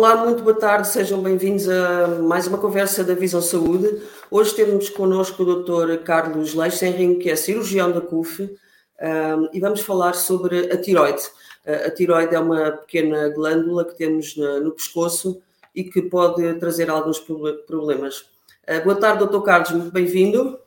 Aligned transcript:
Olá, 0.00 0.16
muito 0.16 0.42
boa 0.42 0.58
tarde, 0.58 0.88
sejam 0.88 1.22
bem-vindos 1.22 1.68
a 1.68 2.08
mais 2.22 2.46
uma 2.46 2.56
conversa 2.56 3.04
da 3.04 3.12
Visão 3.12 3.42
Saúde. 3.42 4.00
Hoje 4.30 4.54
temos 4.54 4.88
connosco 4.88 5.42
o 5.42 5.62
Dr. 5.62 6.02
Carlos 6.02 6.54
Leixenring, 6.54 7.18
que 7.18 7.28
é 7.28 7.36
cirurgião 7.36 7.92
da 7.92 8.00
CUF, 8.00 8.44
um, 8.44 9.48
e 9.52 9.60
vamos 9.60 9.82
falar 9.82 10.14
sobre 10.14 10.72
a 10.72 10.80
tiroide. 10.80 11.20
A 11.66 11.90
tiroide 11.90 12.34
é 12.34 12.38
uma 12.40 12.70
pequena 12.70 13.28
glândula 13.28 13.84
que 13.84 13.94
temos 13.94 14.34
no 14.38 14.72
pescoço 14.72 15.42
e 15.74 15.84
que 15.84 16.00
pode 16.00 16.54
trazer 16.54 16.88
alguns 16.88 17.22
problemas. 17.66 18.20
Uh, 18.66 18.82
boa 18.82 18.96
tarde, 18.96 19.26
Dr. 19.26 19.42
Carlos, 19.42 19.70
muito 19.70 19.92
bem-vindo. 19.92 20.58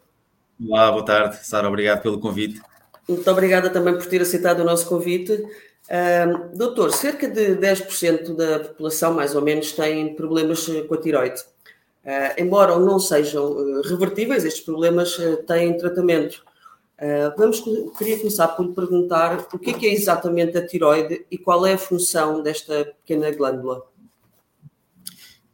Olá, 0.63 0.91
boa 0.91 1.03
tarde, 1.03 1.43
Sara, 1.43 1.67
obrigado 1.67 2.03
pelo 2.03 2.19
convite. 2.19 2.61
Muito 3.09 3.31
obrigada 3.31 3.71
também 3.71 3.95
por 3.95 4.05
ter 4.05 4.21
aceitado 4.21 4.59
o 4.59 4.63
nosso 4.63 4.87
convite. 4.87 5.43
Uh, 5.89 6.55
doutor, 6.55 6.93
cerca 6.93 7.27
de 7.27 7.55
10% 7.57 8.35
da 8.35 8.59
população, 8.59 9.13
mais 9.13 9.35
ou 9.35 9.41
menos, 9.41 9.73
tem 9.73 10.15
problemas 10.15 10.67
eh, 10.69 10.81
com 10.83 10.93
a 10.93 10.97
tiroide. 10.97 11.41
Uh, 12.05 12.41
embora 12.41 12.77
não 12.79 12.99
sejam 12.99 13.51
uh, 13.51 13.81
revertíveis, 13.81 14.45
estes 14.45 14.63
problemas 14.63 15.17
têm 15.45 15.77
tratamento. 15.77 16.43
vamos, 17.37 17.61
queria 17.97 18.17
começar 18.17 18.47
por 18.49 18.65
lhe 18.65 18.73
perguntar 18.73 19.45
o 19.53 19.59
que 19.59 19.71
é, 19.71 19.73
que 19.73 19.85
é 19.85 19.93
exatamente 19.93 20.57
a 20.57 20.65
tiroide 20.65 21.25
e 21.29 21.37
qual 21.37 21.65
é 21.65 21.73
a 21.73 21.77
função 21.77 22.41
desta 22.41 22.93
pequena 23.01 23.29
glândula. 23.31 23.83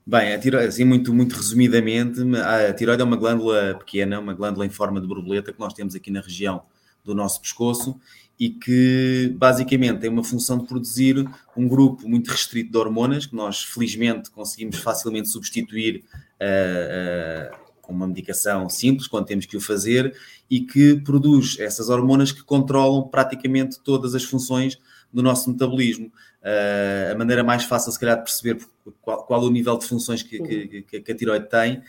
Bem, 0.05 0.33
a 0.33 0.39
tiroide, 0.39 0.67
assim, 0.67 0.83
muito, 0.83 1.11
muito 1.11 1.35
resumidamente, 1.35 2.19
a 2.37 2.71
tiroide 2.73 3.01
é 3.01 3.05
uma 3.05 3.17
glândula 3.17 3.75
pequena, 3.79 4.19
uma 4.19 4.33
glândula 4.33 4.65
em 4.65 4.69
forma 4.69 5.01
de 5.01 5.07
borboleta 5.07 5.51
que 5.51 5.59
nós 5.59 5.73
temos 5.73 5.95
aqui 5.95 6.11
na 6.11 6.21
região 6.21 6.61
do 7.03 7.15
nosso 7.15 7.41
pescoço 7.41 7.99
e 8.39 8.49
que 8.49 9.35
basicamente 9.37 9.99
tem 9.99 10.09
uma 10.09 10.23
função 10.23 10.57
de 10.57 10.65
produzir 10.65 11.29
um 11.57 11.67
grupo 11.67 12.07
muito 12.07 12.31
restrito 12.31 12.71
de 12.71 12.77
hormonas 12.77 13.25
que 13.25 13.35
nós 13.35 13.61
felizmente 13.61 14.31
conseguimos 14.31 14.77
facilmente 14.77 15.27
substituir 15.27 16.05
uh, 16.39 17.53
uh, 17.53 17.57
com 17.81 17.91
uma 17.91 18.07
medicação 18.07 18.69
simples 18.69 19.07
quando 19.07 19.25
temos 19.25 19.45
que 19.45 19.57
o 19.57 19.61
fazer 19.61 20.15
e 20.49 20.61
que 20.61 21.01
produz 21.01 21.59
essas 21.59 21.89
hormonas 21.89 22.31
que 22.31 22.41
controlam 22.41 23.09
praticamente 23.09 23.77
todas 23.83 24.15
as 24.15 24.23
funções 24.23 24.79
do 25.11 25.21
nosso 25.21 25.51
metabolismo. 25.51 26.05
Uh, 26.41 27.11
a 27.11 27.17
maneira 27.17 27.43
mais 27.43 27.65
fácil, 27.65 27.91
se 27.91 27.99
calhar, 27.99 28.15
de 28.15 28.23
perceber 28.23 28.57
qual, 29.01 29.25
qual 29.25 29.43
o 29.43 29.49
nível 29.51 29.77
de 29.77 29.85
funções 29.85 30.23
que, 30.23 30.39
que, 30.83 31.01
que, 31.01 31.11
a 31.11 31.15
tiroide 31.15 31.49
tem, 31.49 31.81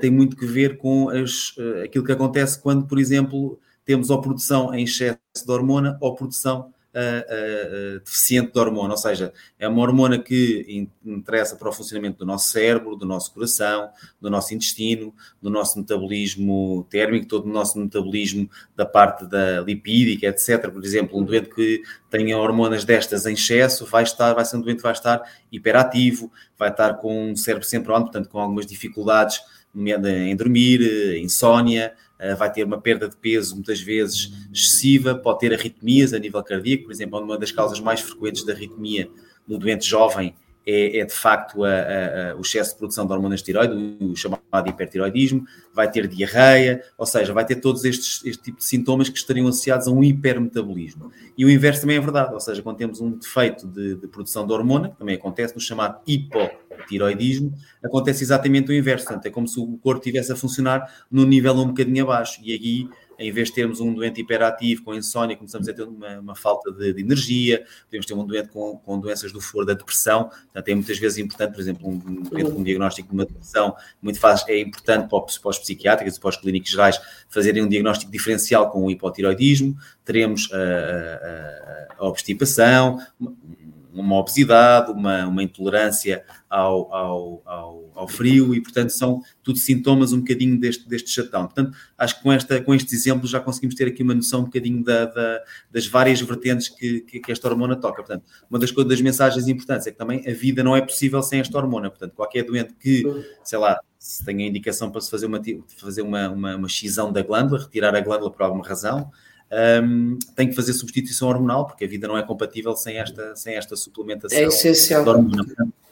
tem 0.00 0.10
muito 0.10 0.36
que 0.36 0.44
ver 0.44 0.76
com 0.76 1.08
as, 1.08 1.54
aquilo 1.84 2.04
que 2.04 2.12
acontece 2.12 2.60
quando, 2.60 2.86
por 2.86 2.98
exemplo, 2.98 3.60
temos 3.84 4.10
ou 4.10 4.20
produção 4.20 4.74
em 4.74 4.84
excesso 4.84 5.18
de 5.44 5.50
hormona 5.50 5.96
ou 6.00 6.14
produção 6.14 6.72
uh, 6.94 7.96
uh, 7.96 8.00
deficiente 8.00 8.52
de 8.52 8.58
hormona, 8.58 8.92
ou 8.92 8.96
seja, 8.96 9.32
é 9.58 9.66
uma 9.68 9.82
hormona 9.82 10.18
que 10.18 10.88
interessa 11.04 11.56
para 11.56 11.68
o 11.68 11.72
funcionamento 11.72 12.18
do 12.18 12.26
nosso 12.26 12.48
cérebro, 12.48 12.96
do 12.96 13.04
nosso 13.04 13.32
coração, 13.32 13.90
do 14.20 14.30
nosso 14.30 14.54
intestino, 14.54 15.12
do 15.42 15.50
nosso 15.50 15.78
metabolismo 15.78 16.86
térmico, 16.88 17.26
todo 17.26 17.46
o 17.46 17.52
nosso 17.52 17.78
metabolismo 17.78 18.48
da 18.76 18.86
parte 18.86 19.26
da 19.26 19.60
lipídica, 19.60 20.28
etc. 20.28 20.70
Por 20.70 20.84
exemplo, 20.84 21.18
um 21.18 21.24
doente 21.24 21.50
que 21.50 21.82
tenha 22.08 22.38
hormonas 22.38 22.84
destas 22.84 23.26
em 23.26 23.34
excesso 23.34 23.84
vai 23.84 24.04
estar, 24.04 24.32
vai 24.32 24.44
ser 24.44 24.56
um 24.56 24.60
doente 24.60 24.76
que 24.76 24.82
vai 24.82 24.92
estar 24.92 25.22
hiperativo, 25.50 26.32
vai 26.56 26.70
estar 26.70 26.94
com 26.94 27.32
o 27.32 27.36
cérebro 27.36 27.66
sempre 27.66 27.92
on, 27.92 28.02
portanto, 28.02 28.28
com 28.28 28.38
algumas 28.38 28.66
dificuldades 28.66 29.40
em 29.74 30.36
dormir, 30.36 30.80
insónia, 31.22 31.94
eh, 32.18 32.34
vai 32.34 32.50
ter 32.50 32.64
uma 32.64 32.80
perda 32.80 33.08
de 33.08 33.16
peso 33.16 33.54
muitas 33.54 33.80
vezes 33.80 34.32
excessiva, 34.52 35.14
pode 35.14 35.40
ter 35.40 35.52
arritmias 35.52 36.12
a 36.12 36.18
nível 36.18 36.42
cardíaco, 36.42 36.84
por 36.84 36.92
exemplo, 36.92 37.20
uma 37.20 37.36
das 37.36 37.50
causas 37.50 37.80
mais 37.80 38.00
frequentes 38.00 38.44
da 38.44 38.52
arritmia 38.52 39.10
no 39.46 39.58
doente 39.58 39.86
jovem 39.86 40.34
é, 40.66 41.00
é 41.00 41.04
de 41.04 41.12
facto 41.12 41.62
a, 41.64 41.68
a, 41.68 42.30
a, 42.32 42.36
o 42.36 42.40
excesso 42.40 42.72
de 42.72 42.78
produção 42.78 43.06
de 43.06 43.12
hormonas 43.12 43.40
de 43.40 43.46
tiroide, 43.46 43.74
o 44.00 44.16
chamado 44.16 44.40
hipertiroidismo, 44.66 45.46
vai 45.74 45.90
ter 45.90 46.06
diarreia, 46.08 46.82
ou 46.96 47.04
seja, 47.04 47.32
vai 47.32 47.44
ter 47.44 47.56
todos 47.56 47.84
estes 47.84 48.24
este 48.24 48.44
tipo 48.44 48.58
de 48.58 48.64
sintomas 48.64 49.08
que 49.08 49.18
estariam 49.18 49.46
associados 49.46 49.86
a 49.86 49.90
um 49.90 50.02
hipermetabolismo. 50.02 51.12
E 51.36 51.44
o 51.44 51.50
inverso 51.50 51.82
também 51.82 51.96
é 51.96 52.00
verdade, 52.00 52.32
ou 52.32 52.40
seja, 52.40 52.62
quando 52.62 52.78
temos 52.78 53.00
um 53.00 53.10
defeito 53.10 53.66
de, 53.66 53.96
de 53.96 54.06
produção 54.06 54.46
de 54.46 54.52
hormona, 54.52 54.90
também 54.98 55.16
acontece 55.16 55.54
no 55.54 55.60
chamado 55.60 56.00
hipotiroidismo, 56.84 57.54
acontece 57.82 58.22
exatamente 58.22 58.70
o 58.70 58.74
inverso, 58.74 59.06
portanto, 59.06 59.26
é 59.26 59.30
como 59.30 59.48
se 59.48 59.58
o 59.58 59.78
corpo 59.78 60.00
estivesse 60.00 60.32
a 60.32 60.36
funcionar 60.36 60.88
num 61.10 61.24
nível 61.24 61.54
um 61.54 61.68
bocadinho 61.68 62.04
abaixo, 62.04 62.40
e 62.42 62.52
aí 62.52 62.88
em 63.18 63.32
vez 63.32 63.48
de 63.48 63.54
termos 63.54 63.80
um 63.80 63.94
doente 63.94 64.20
hiperativo 64.20 64.82
com 64.82 64.94
insónia, 64.94 65.36
começamos 65.36 65.68
a 65.68 65.72
ter 65.72 65.82
uma, 65.82 66.20
uma 66.20 66.34
falta 66.34 66.70
de, 66.72 66.92
de, 66.92 67.00
energia, 67.00 67.64
podemos 67.84 68.06
ter 68.06 68.14
um 68.14 68.26
doente 68.26 68.48
com, 68.48 68.76
com, 68.78 68.98
doenças 68.98 69.32
do 69.32 69.40
foro 69.40 69.66
da 69.66 69.74
depressão, 69.74 70.24
portanto 70.24 70.68
é 70.68 70.74
muitas 70.74 70.98
vezes 70.98 71.18
importante, 71.18 71.52
por 71.52 71.60
exemplo, 71.60 71.88
um, 71.88 71.98
doente 71.98 72.50
com 72.50 72.60
um 72.60 72.62
diagnóstico 72.62 73.08
de 73.08 73.14
uma 73.14 73.24
depressão, 73.24 73.74
muito 74.02 74.18
fácil, 74.18 74.46
é 74.50 74.60
importante 74.60 75.08
para 75.08 75.24
os, 75.24 75.38
para 75.38 75.50
os 75.50 75.58
psiquiátricos 75.58 76.16
e 76.16 76.20
para 76.20 76.28
os 76.28 76.36
clínicos 76.36 76.70
gerais 76.70 77.00
fazerem 77.28 77.62
um 77.62 77.68
diagnóstico 77.68 78.10
diferencial 78.10 78.70
com 78.70 78.84
o 78.84 78.90
hipotiroidismo, 78.90 79.76
teremos 80.04 80.50
a, 80.52 80.56
a, 80.56 81.96
a 81.98 82.08
obstipação, 82.08 82.98
uma 83.94 84.16
obesidade, 84.16 84.90
uma, 84.90 85.26
uma 85.26 85.42
intolerância 85.42 86.24
ao, 86.50 86.92
ao, 86.92 87.42
ao, 87.44 87.90
ao, 87.94 88.08
frio 88.08 88.54
e, 88.54 88.60
portanto, 88.60 88.90
são 88.90 89.22
tudo 89.42 89.58
sintomas 89.58 90.12
um 90.12 90.18
bocadinho 90.18 90.58
deste, 90.58 90.88
deste 90.88 91.10
chatão. 91.10 91.44
Portanto, 91.44 91.76
acho 91.96 92.16
que 92.16 92.22
com, 92.22 92.32
esta, 92.32 92.60
com 92.60 92.74
estes 92.74 92.92
exemplos 92.92 93.30
já 93.30 93.40
conseguimos 93.40 93.74
ter 93.74 93.88
aqui 93.88 94.02
uma 94.02 94.14
noção 94.14 94.40
um 94.40 94.44
bocadinho 94.44 94.82
da, 94.82 95.06
da, 95.06 95.40
das 95.70 95.86
várias 95.86 96.20
vertentes 96.20 96.68
que, 96.68 97.00
que, 97.00 97.20
que, 97.20 97.32
esta 97.32 97.48
hormona 97.48 97.76
toca. 97.76 98.02
Portanto, 98.02 98.24
uma 98.50 98.58
das, 98.58 98.72
das 98.72 99.00
mensagens 99.00 99.46
importantes 99.48 99.86
é 99.86 99.92
que 99.92 99.98
também 99.98 100.26
a 100.28 100.32
vida 100.32 100.62
não 100.62 100.76
é 100.76 100.80
possível 100.80 101.22
sem 101.22 101.40
esta 101.40 101.56
hormona. 101.56 101.88
Portanto, 101.88 102.12
qualquer 102.14 102.42
doente 102.44 102.74
que, 102.74 103.04
sei 103.44 103.58
lá, 103.58 103.78
se 103.98 104.24
tenha 104.24 104.46
indicação 104.46 104.90
para 104.90 105.00
se 105.00 105.10
fazer 105.10 105.26
uma, 105.26 105.40
fazer 105.78 106.02
uma, 106.02 106.28
uma, 106.28 106.56
uma 106.56 106.68
da 107.12 107.22
glândula, 107.22 107.62
retirar 107.62 107.94
a 107.94 108.00
glândula 108.00 108.30
por 108.30 108.42
alguma 108.42 108.66
razão, 108.66 109.10
um, 109.82 110.18
tem 110.34 110.48
que 110.48 110.54
fazer 110.54 110.72
substituição 110.72 111.28
hormonal, 111.28 111.66
porque 111.66 111.84
a 111.84 111.88
vida 111.88 112.08
não 112.08 112.16
é 112.16 112.22
compatível 112.22 112.74
sem 112.74 112.96
esta, 112.98 113.36
sem 113.36 113.54
esta 113.54 113.76
suplementação. 113.76 114.38
É 114.38 114.44
essencial. 114.44 115.04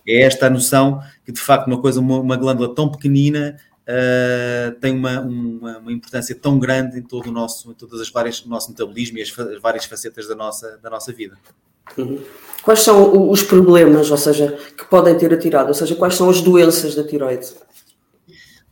É 0.07 0.23
esta 0.23 0.47
a 0.47 0.51
noção 0.51 1.01
que, 1.25 1.31
de 1.31 1.41
facto, 1.41 1.69
uma 1.69 1.81
coisa, 1.81 2.01
uma, 2.01 2.19
uma 2.19 2.37
glândula 2.37 2.75
tão 2.75 2.91
pequenina 2.91 3.57
uh, 3.83 4.73
tem 4.81 4.95
uma, 4.95 5.21
uma, 5.21 5.79
uma, 5.79 5.93
importância 5.93 6.35
tão 6.35 6.59
grande 6.59 6.99
em 6.99 7.03
todo 7.03 7.29
o 7.29 7.33
nosso, 7.33 7.71
em 7.71 7.75
todas 7.75 8.01
as 8.01 8.11
várias, 8.11 8.45
nosso 8.45 8.71
metabolismo 8.71 9.19
e 9.19 9.23
as, 9.23 9.39
as 9.39 9.61
várias 9.61 9.85
facetas 9.85 10.27
da 10.27 10.35
nossa, 10.35 10.79
da 10.83 10.91
nossa 10.91 11.13
vida. 11.13 11.37
Uhum. 11.97 12.21
Quais 12.63 12.81
são 12.81 13.31
os 13.31 13.43
problemas, 13.43 14.11
ou 14.11 14.17
seja, 14.17 14.57
que 14.77 14.85
podem 14.87 15.17
ter 15.17 15.33
a 15.33 15.37
tiroide? 15.37 15.69
Ou 15.69 15.75
seja, 15.75 15.95
quais 15.95 16.15
são 16.15 16.31
as 16.31 16.41
doenças 16.41 16.95
da 16.95 17.05
tiroide? 17.05 17.49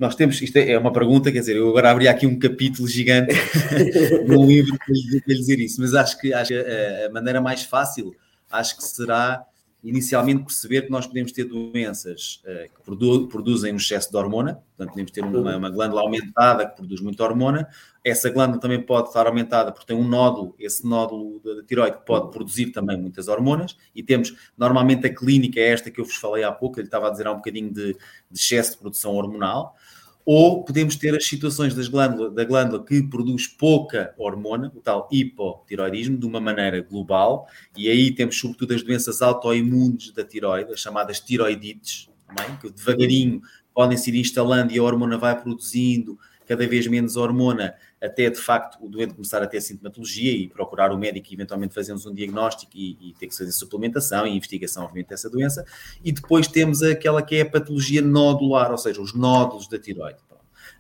Nós 0.01 0.15
temos, 0.15 0.41
isto 0.41 0.57
é, 0.57 0.71
é 0.71 0.79
uma 0.79 0.91
pergunta, 0.91 1.31
quer 1.31 1.41
dizer, 1.41 1.57
eu 1.57 1.69
agora 1.69 1.91
abri 1.91 2.09
aqui 2.09 2.27
um 2.27 2.39
capítulo 2.39 2.89
gigante 2.89 3.35
num 4.27 4.47
livro 4.47 4.75
para 4.79 4.95
lhe 4.95 5.39
dizer 5.39 5.61
isso, 5.61 5.79
mas 5.79 5.93
acho 5.93 6.19
que, 6.19 6.33
acho 6.33 6.49
que 6.49 6.59
a, 6.59 7.07
a 7.07 7.13
maneira 7.13 7.39
mais 7.39 7.65
fácil, 7.65 8.17
acho 8.51 8.79
que 8.79 8.83
será 8.83 9.45
inicialmente 9.85 10.43
perceber 10.43 10.83
que 10.83 10.91
nós 10.91 11.07
podemos 11.07 11.33
ter 11.33 11.45
doenças 11.45 12.43
uh, 12.45 12.75
que 12.75 12.83
produ 12.83 13.29
produzem 13.29 13.75
um 13.75 13.77
excesso 13.77 14.11
de 14.11 14.17
hormona, 14.17 14.63
portanto 14.75 14.91
podemos 14.91 15.11
ter 15.11 15.23
uma, 15.23 15.57
uma, 15.57 15.71
glândula 15.71 16.01
aumentada 16.01 16.67
que 16.67 16.77
produz 16.77 17.03
muita 17.03 17.23
hormona, 17.23 17.69
essa 18.05 18.31
glândula 18.31 18.61
também 18.61 18.81
pode 18.81 19.09
estar 19.09 19.27
aumentada 19.27 19.73
porque 19.73 19.87
tem 19.87 19.97
um 19.97 20.07
nódulo, 20.07 20.55
esse 20.59 20.87
nódulo 20.87 21.41
da 21.41 21.63
tiroide 21.65 21.99
pode 22.07 22.31
produzir 22.31 22.67
também 22.67 22.99
muitas 22.99 23.29
hormonas, 23.29 23.77
e 23.95 24.03
temos, 24.03 24.35
normalmente 24.57 25.07
a 25.07 25.15
clínica 25.15 25.61
é 25.61 25.69
esta 25.69 25.91
que 25.91 26.01
eu 26.01 26.05
vos 26.05 26.17
falei 26.17 26.43
há 26.43 26.53
pouco, 26.53 26.81
ele 26.81 26.87
estava 26.87 27.09
a 27.09 27.11
dizer 27.11 27.27
há 27.27 27.33
um 27.33 27.37
bocadinho 27.37 27.73
de, 27.73 27.93
de 28.31 28.41
excesso 28.41 28.73
de 28.73 28.79
produção 28.79 29.15
hormonal, 29.15 29.77
ou 30.25 30.65
podemos 30.65 30.97
ter 30.97 31.15
as 31.17 31.27
situações 31.27 31.75
das 31.75 31.89
glândula, 31.89 32.31
da 32.31 32.45
glândula 32.45 32.85
que 32.85 33.03
produz 33.03 33.47
pouca 33.47 34.15
hormona, 34.17 34.73
o 34.75 34.81
tal 34.81 35.09
hipotiroidismo, 35.11 36.17
de 36.17 36.27
uma 36.27 36.41
maneira 36.41 36.81
global, 36.81 37.49
e 37.77 37.89
aí 37.89 38.15
temos 38.15 38.39
sobretudo 38.39 38.75
as 38.75 38.83
doenças 38.83 39.23
autoimunes 39.23 40.13
da 40.13 40.25
tiroide, 40.25 40.73
as 40.73 40.81
chamadas 40.81 41.21
tiroidites, 41.21 42.09
também, 42.27 42.57
que 42.57 42.71
devagarinho 42.71 43.43
podem 43.75 43.97
se 43.97 44.11
ir 44.11 44.21
instalando 44.21 44.73
e 44.73 44.79
a 44.79 44.83
hormona 44.83 45.19
vai 45.19 45.41
produzindo 45.41 46.19
cada 46.51 46.67
vez 46.67 46.85
menos 46.89 47.15
hormona, 47.15 47.77
até 48.03 48.29
de 48.29 48.41
facto 48.41 48.85
o 48.85 48.89
doente 48.89 49.15
começar 49.15 49.41
a 49.41 49.47
ter 49.47 49.61
sintomatologia 49.61 50.33
e 50.33 50.49
procurar 50.49 50.91
o 50.91 50.99
médico 50.99 51.29
e 51.31 51.35
eventualmente 51.35 51.73
fazermos 51.73 52.05
um 52.07 52.13
diagnóstico 52.13 52.73
e, 52.75 52.99
e 53.01 53.15
ter 53.15 53.29
que 53.29 53.37
fazer 53.39 53.53
suplementação 53.53 54.27
e 54.27 54.37
investigação, 54.37 54.83
obviamente, 54.83 55.11
dessa 55.11 55.31
doença. 55.31 55.65
E 56.05 56.11
depois 56.11 56.49
temos 56.49 56.83
aquela 56.83 57.23
que 57.23 57.37
é 57.37 57.43
a 57.43 57.49
patologia 57.49 58.03
nodular, 58.03 58.73
ou 58.73 58.79
seja, 58.79 59.01
os 59.01 59.15
nódulos 59.15 59.69
da 59.69 59.79
tiroide, 59.79 60.19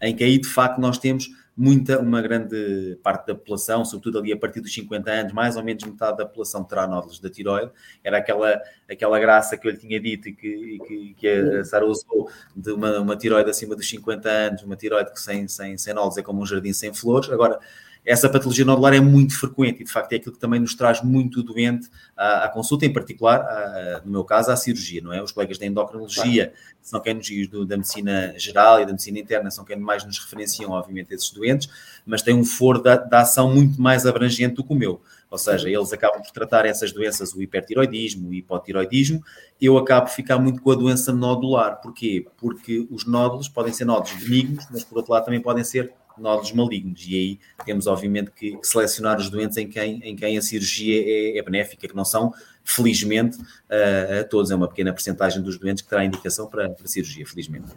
em 0.02 0.17
que 0.17 0.25
aí 0.25 0.38
de 0.38 0.49
facto 0.49 0.81
nós 0.81 0.99
temos 0.99 1.31
muita, 1.61 2.01
uma 2.01 2.23
grande 2.23 2.99
parte 3.03 3.27
da 3.27 3.35
população, 3.35 3.85
sobretudo 3.85 4.19
ali 4.19 4.33
a 4.33 4.37
partir 4.37 4.62
dos 4.62 4.73
50 4.73 5.11
anos, 5.11 5.33
mais 5.35 5.59
ou 5.59 5.62
menos 5.62 5.85
metade 5.85 6.17
da 6.17 6.25
população 6.25 6.65
terá 6.65 6.87
nódulos 6.87 7.21
da 7.21 7.29
tiroide. 7.29 7.71
Era 8.03 8.17
aquela, 8.17 8.59
aquela 8.91 9.21
graça 9.21 9.59
que 9.59 9.69
eu 9.69 9.73
lhe 9.73 9.77
tinha 9.77 10.01
dito 10.01 10.31
e 10.31 10.33
que, 10.33 10.79
que, 10.89 11.15
que 11.19 11.29
a 11.29 11.62
Sara 11.62 11.85
usou 11.85 12.31
de 12.57 12.73
uma, 12.73 13.01
uma 13.01 13.15
tiroide 13.15 13.51
acima 13.51 13.77
dos 13.77 13.87
50 13.87 14.27
anos, 14.27 14.62
uma 14.62 14.75
tiroide 14.75 15.12
que 15.12 15.21
sem, 15.21 15.47
sem, 15.49 15.77
sem 15.77 15.93
nódulos 15.93 16.17
é 16.17 16.23
como 16.23 16.41
um 16.41 16.47
jardim 16.47 16.73
sem 16.73 16.95
flores. 16.95 17.29
Agora, 17.29 17.61
essa 18.05 18.29
patologia 18.29 18.64
nodular 18.64 18.94
é 18.94 19.00
muito 19.00 19.38
frequente 19.38 19.82
e, 19.82 19.85
de 19.85 19.91
facto, 19.91 20.12
é 20.12 20.17
aquilo 20.17 20.32
que 20.32 20.41
também 20.41 20.58
nos 20.58 20.75
traz 20.75 21.02
muito 21.02 21.43
doente 21.43 21.88
à, 22.17 22.44
à 22.44 22.49
consulta, 22.49 22.87
em 22.87 22.93
particular, 22.93 23.41
à, 23.41 24.02
no 24.05 24.11
meu 24.11 24.25
caso, 24.25 24.50
à 24.50 24.56
cirurgia, 24.56 25.00
não 25.02 25.12
é? 25.12 25.23
Os 25.23 25.32
colegas 25.32 25.58
da 25.58 25.67
endocrinologia 25.67 26.47
claro. 26.47 26.61
são 26.81 27.00
quem 27.00 27.14
nos, 27.14 27.29
do, 27.49 27.67
da 27.67 27.76
medicina 27.76 28.35
geral 28.38 28.81
e 28.81 28.87
da 28.87 28.93
medicina 28.93 29.19
interna 29.19 29.50
são 29.50 29.64
quem 29.64 29.79
mais 29.79 30.05
nos 30.05 30.19
referenciam, 30.19 30.70
obviamente, 30.70 31.12
esses 31.12 31.31
doentes, 31.31 31.69
mas 32.06 32.23
têm 32.23 32.35
um 32.35 32.44
foro 32.44 32.82
da, 32.82 32.97
da 32.97 33.20
ação 33.20 33.52
muito 33.52 33.81
mais 33.81 34.06
abrangente 34.06 34.55
do 34.55 34.64
que 34.64 34.73
o 34.73 34.76
meu. 34.76 35.00
Ou 35.31 35.38
seja, 35.38 35.70
eles 35.70 35.93
acabam 35.93 36.20
por 36.20 36.32
tratar 36.32 36.67
essas 36.67 36.91
doenças, 36.91 37.32
o 37.32 37.41
hipertiroidismo, 37.41 38.31
o 38.31 38.35
hipotiroidismo, 38.35 39.23
eu 39.61 39.79
acabo 39.79 40.06
por 40.06 40.12
ficar 40.12 40.38
muito 40.38 40.61
com 40.61 40.73
a 40.73 40.75
doença 40.75 41.12
nodular. 41.12 41.81
Porquê? 41.81 42.26
Porque 42.37 42.85
os 42.91 43.06
nódulos 43.06 43.49
podem 43.49 43.73
ser 43.73 43.85
nódulos 43.85 44.12
benignos, 44.25 44.67
mas 44.70 44.82
por 44.82 44.99
outro 44.99 45.12
lado 45.12 45.26
também 45.26 45.41
podem 45.41 45.62
ser 45.62 45.94
nódulos 46.20 46.52
malignos. 46.52 47.05
E 47.06 47.14
aí 47.14 47.38
temos, 47.64 47.87
obviamente, 47.87 48.31
que, 48.31 48.58
selecionar 48.62 49.19
os 49.19 49.31
doentes 49.31 49.56
em 49.56 49.69
quem, 49.69 50.00
em 50.05 50.14
quem 50.14 50.37
a 50.37 50.43
cirurgia 50.43 51.02
é, 51.02 51.38
é 51.38 51.43
benéfica, 51.43 51.88
que 51.88 51.96
não 51.96 52.05
são, 52.05 52.32
felizmente, 52.64 53.38
uh, 53.38 54.20
a 54.20 54.25
todos. 54.25 54.50
É 54.50 54.55
uma 54.55 54.69
pequena 54.69 54.93
porcentagem 54.93 55.43
dos 55.43 55.58
doentes 55.58 55.82
que 55.82 55.88
terá 55.88 56.05
indicação 56.05 56.46
para, 56.46 56.70
para 56.70 56.87
cirurgia, 56.87 57.26
felizmente. 57.26 57.69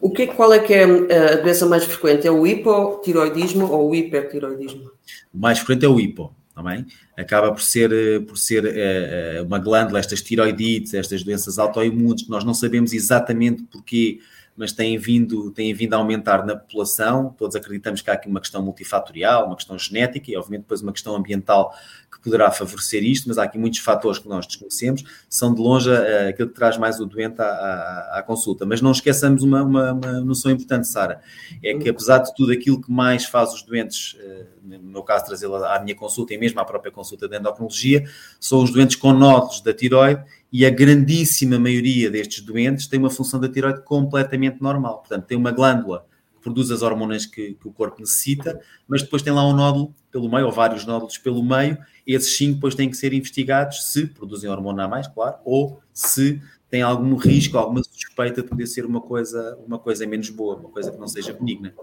O 0.00 0.10
que, 0.10 0.26
qual 0.28 0.52
é 0.52 0.58
que 0.58 0.72
é 0.72 0.84
a 0.84 1.36
doença 1.36 1.66
mais 1.66 1.84
frequente? 1.84 2.26
É 2.26 2.30
o 2.30 2.46
hipotiroidismo 2.46 3.70
ou 3.70 3.90
o 3.90 3.94
hipertiroidismo? 3.94 4.90
O 5.32 5.38
mais 5.38 5.58
frequente 5.58 5.84
é 5.84 5.88
o 5.88 6.00
hipo 6.00 6.34
também, 6.54 6.86
acaba 7.16 7.52
por 7.52 7.62
ser, 7.62 7.92
eh, 7.92 8.20
por 8.20 8.36
ser 8.36 8.64
uh, 8.64 9.44
uma 9.44 9.58
glândula, 9.58 9.98
estas 9.98 10.20
tiroidites, 10.20 10.94
estas 10.94 11.22
doenças 11.22 11.58
autoimunes, 11.58 12.22
que 12.22 12.30
nós 12.30 12.44
não 12.44 12.54
sabemos 12.54 12.92
exatamente 12.92 13.62
porquê, 13.64 14.20
mas 14.60 14.72
têm 14.72 14.98
vindo, 14.98 15.50
têm 15.52 15.72
vindo 15.72 15.94
a 15.94 15.96
aumentar 15.96 16.44
na 16.44 16.54
população. 16.54 17.34
Todos 17.38 17.56
acreditamos 17.56 18.02
que 18.02 18.10
há 18.10 18.12
aqui 18.12 18.28
uma 18.28 18.40
questão 18.40 18.62
multifatorial, 18.62 19.46
uma 19.46 19.56
questão 19.56 19.78
genética 19.78 20.30
e, 20.30 20.36
obviamente, 20.36 20.64
depois 20.64 20.82
uma 20.82 20.92
questão 20.92 21.16
ambiental 21.16 21.74
que 22.12 22.20
poderá 22.20 22.50
favorecer 22.50 23.02
isto, 23.02 23.26
mas 23.26 23.38
há 23.38 23.44
aqui 23.44 23.56
muitos 23.56 23.78
fatores 23.78 24.18
que 24.18 24.28
nós 24.28 24.46
desconhecemos, 24.46 25.02
são 25.30 25.54
de 25.54 25.62
longe 25.62 25.88
uh, 25.88 26.28
aquilo 26.28 26.48
que 26.48 26.54
traz 26.54 26.76
mais 26.76 27.00
o 27.00 27.06
doente 27.06 27.40
à, 27.40 27.46
à, 27.46 28.18
à 28.18 28.22
consulta. 28.22 28.66
Mas 28.66 28.82
não 28.82 28.92
esqueçamos 28.92 29.42
uma, 29.42 29.62
uma, 29.62 29.92
uma, 29.94 30.20
noção 30.20 30.50
importante, 30.50 30.86
Sara, 30.86 31.22
é 31.62 31.72
que 31.78 31.88
apesar 31.88 32.18
de 32.18 32.34
tudo 32.34 32.52
aquilo 32.52 32.82
que 32.82 32.92
mais 32.92 33.24
faz 33.24 33.54
os 33.54 33.62
doentes, 33.62 34.18
uh, 34.22 34.46
no 34.62 34.90
meu 34.90 35.02
caso 35.02 35.24
trazê-la 35.24 35.74
à 35.74 35.80
minha 35.80 35.94
consulta 35.94 36.34
e 36.34 36.38
mesmo 36.38 36.60
à 36.60 36.66
própria 36.66 36.92
consulta 36.92 37.26
de 37.26 37.38
endocrinologia, 37.38 38.04
são 38.38 38.62
os 38.62 38.70
doentes 38.70 38.96
com 38.96 39.14
nódulos 39.14 39.62
da 39.62 39.72
tiroide 39.72 40.22
e 40.52 40.66
a 40.66 40.70
grandíssima 40.70 41.58
maioria 41.58 42.10
destes 42.10 42.40
doentes 42.40 42.86
tem 42.86 42.98
uma 42.98 43.10
função 43.10 43.38
da 43.38 43.48
tiroide 43.48 43.82
completamente 43.82 44.60
normal. 44.60 44.98
Portanto, 44.98 45.26
tem 45.26 45.38
uma 45.38 45.52
glândula 45.52 46.04
que 46.34 46.42
produz 46.42 46.70
as 46.70 46.82
hormonas 46.82 47.24
que, 47.26 47.54
que, 47.54 47.68
o 47.68 47.72
corpo 47.72 48.00
necessita, 48.00 48.60
mas 48.88 49.02
depois 49.02 49.22
tem 49.22 49.32
lá 49.32 49.46
um 49.46 49.54
nódulo 49.54 49.94
pelo 50.10 50.28
meio, 50.28 50.46
ou 50.46 50.52
vários 50.52 50.84
nódulos 50.84 51.18
pelo 51.18 51.42
meio, 51.42 51.78
esses 52.06 52.36
sim 52.36 52.52
depois 52.52 52.74
têm 52.74 52.90
que 52.90 52.96
ser 52.96 53.12
investigados 53.12 53.92
se 53.92 54.06
produzem 54.06 54.50
hormona 54.50 54.84
a 54.84 54.88
mais, 54.88 55.06
claro, 55.06 55.36
ou 55.44 55.80
se 55.92 56.40
tem 56.68 56.82
algum 56.82 57.14
risco, 57.16 57.58
alguma 57.58 57.82
suspeita 57.82 58.42
de 58.42 58.48
poder 58.48 58.66
ser 58.66 58.84
uma 58.86 59.00
coisa, 59.00 59.58
uma 59.66 59.78
coisa 59.78 60.06
menos 60.06 60.30
boa, 60.30 60.56
uma 60.56 60.68
coisa 60.68 60.90
que 60.90 60.98
não 60.98 61.08
seja 61.08 61.32
benigna. 61.32 61.74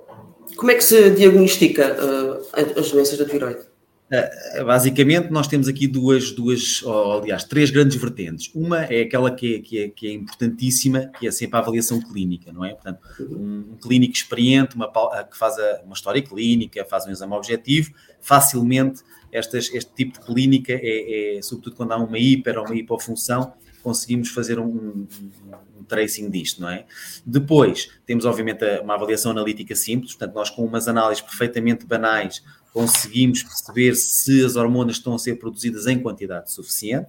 Como 0.55 0.71
é 0.71 0.75
que 0.75 0.83
se 0.83 1.09
diagnostica 1.11 1.95
uh, 1.95 2.79
as 2.79 2.91
doenças 2.91 3.17
da 3.17 3.25
tiroide? 3.25 3.59
Uh, 4.09 4.65
basicamente, 4.65 5.29
nós 5.29 5.47
temos 5.47 5.67
aqui 5.67 5.85
duas, 5.85 6.31
duas 6.31 6.81
ou, 6.81 7.19
aliás, 7.19 7.43
três 7.43 7.69
grandes 7.69 7.97
vertentes. 7.97 8.49
Uma 8.55 8.85
é 8.85 9.01
aquela 9.01 9.29
que 9.29 9.55
é, 9.55 9.59
que, 9.59 9.79
é, 9.79 9.89
que 9.89 10.07
é 10.07 10.13
importantíssima, 10.13 11.07
que 11.19 11.27
é 11.27 11.31
sempre 11.31 11.57
a 11.57 11.59
avaliação 11.59 11.99
clínica, 12.01 12.53
não 12.53 12.63
é? 12.63 12.73
Portanto, 12.73 13.01
um, 13.19 13.75
clínico 13.81 14.13
experiente, 14.13 14.75
uma, 14.75 14.89
que 15.25 15.37
faz 15.37 15.57
a, 15.59 15.81
uma 15.83 15.93
história 15.93 16.21
clínica, 16.21 16.85
faz 16.85 17.05
um 17.05 17.11
exame 17.11 17.33
objetivo, 17.33 17.91
facilmente 18.21 19.03
estas, 19.29 19.73
este 19.73 19.93
tipo 19.93 20.19
de 20.19 20.25
clínica 20.25 20.71
é, 20.73 21.37
é, 21.37 21.41
sobretudo 21.41 21.75
quando 21.75 21.91
há 21.91 21.97
uma 21.97 22.17
hiper 22.17 22.57
ou 22.59 22.65
uma 22.65 22.75
hipofunção, 22.75 23.53
conseguimos 23.83 24.29
fazer 24.29 24.59
um, 24.59 24.65
um, 24.67 25.07
um, 25.79 25.83
tracing 25.83 26.29
disto, 26.29 26.61
não 26.61 26.69
é? 26.69 26.85
Depois, 27.25 27.89
temos 28.05 28.25
obviamente 28.25 28.63
uma 28.81 28.95
avaliação 28.95 29.31
analítica 29.31 29.75
simples, 29.75 30.13
portanto, 30.13 30.33
nós 30.33 30.49
com 30.49 30.63
umas 30.63 30.87
análises 30.87 31.21
perfeitamente 31.21 31.85
banais 31.85 32.43
conseguimos 32.77 33.41
perceber 33.41 33.95
se 33.95 34.45
as 34.45 34.55
hormonas 34.55 34.97
estão 34.97 35.15
a 35.15 35.17
ser 35.17 35.39
produzidas 35.39 35.87
em 35.87 35.97
quantidade 35.97 36.51
suficiente. 36.51 37.07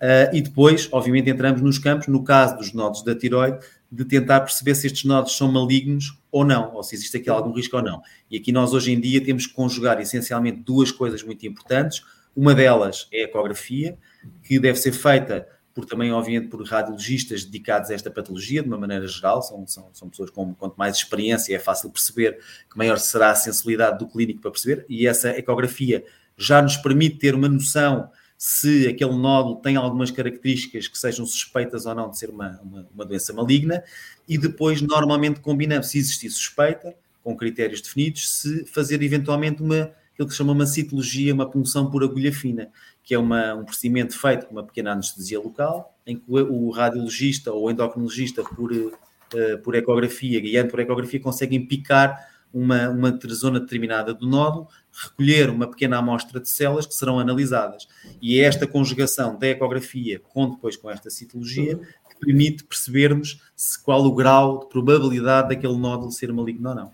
Uh, 0.00 0.32
e 0.32 0.40
depois, 0.40 0.88
obviamente, 0.92 1.28
entramos 1.28 1.60
nos 1.60 1.78
campos, 1.78 2.06
no 2.06 2.22
caso 2.22 2.56
dos 2.56 2.72
nodos 2.72 3.02
da 3.02 3.12
tiroide, 3.12 3.58
de 3.90 4.04
tentar 4.04 4.38
perceber 4.38 4.76
se 4.76 4.86
estes 4.86 5.02
nodos 5.04 5.36
são 5.36 5.50
malignos 5.50 6.16
ou 6.30 6.44
não, 6.44 6.72
ou 6.76 6.82
se 6.84 6.94
existe 6.94 7.16
aqui 7.16 7.28
algum 7.28 7.52
risco 7.52 7.76
ou 7.76 7.82
não. 7.82 8.00
E 8.30 8.36
aqui 8.36 8.52
nós 8.52 8.72
hoje 8.72 8.92
em 8.92 9.00
dia 9.00 9.20
temos 9.20 9.48
que 9.48 9.52
conjugar 9.52 10.00
essencialmente 10.00 10.60
duas 10.60 10.92
coisas 10.92 11.24
muito 11.24 11.44
importantes. 11.44 12.04
Uma 12.36 12.54
delas 12.54 13.08
é 13.12 13.22
a 13.22 13.24
ecografia, 13.24 13.98
que 14.44 14.60
deve 14.60 14.78
ser 14.78 14.92
feita 14.92 15.44
por 15.80 15.86
também, 15.86 16.12
obviamente, 16.12 16.48
por 16.48 16.62
radiologistas 16.62 17.44
dedicados 17.44 17.90
a 17.90 17.94
esta 17.94 18.10
patologia, 18.10 18.62
de 18.62 18.68
uma 18.68 18.76
maneira 18.76 19.06
geral, 19.06 19.42
são, 19.42 19.66
são, 19.66 19.88
são 19.92 20.08
pessoas 20.08 20.30
com 20.30 20.54
quanto 20.54 20.76
mais 20.76 20.96
experiência 20.96 21.54
é 21.54 21.58
fácil 21.58 21.90
perceber 21.90 22.38
que 22.70 22.76
maior 22.76 22.98
será 22.98 23.30
a 23.30 23.34
sensibilidade 23.34 23.98
do 23.98 24.06
clínico 24.06 24.40
para 24.40 24.50
perceber, 24.50 24.84
e 24.88 25.06
essa 25.06 25.30
ecografia 25.30 26.04
já 26.36 26.60
nos 26.60 26.76
permite 26.76 27.16
ter 27.16 27.34
uma 27.34 27.48
noção 27.48 28.10
se 28.36 28.88
aquele 28.88 29.14
nódulo 29.14 29.56
tem 29.56 29.76
algumas 29.76 30.10
características 30.10 30.88
que 30.88 30.98
sejam 30.98 31.26
suspeitas 31.26 31.84
ou 31.84 31.94
não 31.94 32.10
de 32.10 32.18
ser 32.18 32.30
uma, 32.30 32.58
uma, 32.62 32.88
uma 32.94 33.04
doença 33.04 33.32
maligna, 33.32 33.82
e 34.28 34.38
depois 34.38 34.80
normalmente 34.80 35.40
combinamos, 35.40 35.88
se 35.88 35.98
existir 35.98 36.30
suspeita, 36.30 36.94
com 37.22 37.36
critérios 37.36 37.80
definidos, 37.80 38.30
se 38.30 38.64
fazer 38.66 39.02
eventualmente 39.02 39.62
uma, 39.62 39.92
aquilo 40.12 40.26
que 40.26 40.30
se 40.30 40.38
chama 40.38 40.52
uma 40.52 40.66
citologia, 40.66 41.34
uma 41.34 41.50
punção 41.50 41.90
por 41.90 42.02
agulha 42.02 42.32
fina, 42.32 42.70
que 43.10 43.14
é 43.16 43.18
uma, 43.18 43.54
um 43.56 43.64
procedimento 43.64 44.16
feito 44.16 44.46
com 44.46 44.52
uma 44.52 44.62
pequena 44.62 44.92
anestesia 44.92 45.40
local, 45.40 45.98
em 46.06 46.14
que 46.14 46.22
o, 46.28 46.70
radiologista 46.70 47.50
ou 47.50 47.64
o 47.64 47.70
endocrinologista, 47.72 48.44
por, 48.44 48.70
uh, 48.70 49.58
por 49.64 49.74
ecografia, 49.74 50.38
guiando 50.38 50.70
por 50.70 50.78
ecografia, 50.78 51.18
conseguem 51.18 51.66
picar 51.66 52.24
uma, 52.54 52.88
uma 52.88 53.18
zona 53.30 53.58
determinada 53.58 54.14
do 54.14 54.28
nódulo, 54.28 54.68
recolher 54.92 55.50
uma 55.50 55.66
pequena 55.66 55.98
amostra 55.98 56.38
de 56.38 56.48
células 56.48 56.86
que 56.86 56.94
serão 56.94 57.18
analisadas. 57.18 57.88
E 58.22 58.38
é 58.38 58.44
esta 58.44 58.64
conjugação 58.64 59.36
da 59.36 59.48
ecografia 59.48 60.20
com 60.20 60.48
depois 60.48 60.76
com 60.76 60.88
esta 60.88 61.10
citologia 61.10 61.80
que 62.08 62.24
permite 62.24 62.62
percebermos 62.62 63.42
se, 63.56 63.82
qual 63.82 64.04
o 64.04 64.14
grau 64.14 64.60
de 64.60 64.68
probabilidade 64.68 65.48
daquele 65.48 65.76
nódulo 65.76 66.12
ser 66.12 66.32
maligno 66.32 66.68
ou 66.68 66.74
não. 66.76 66.92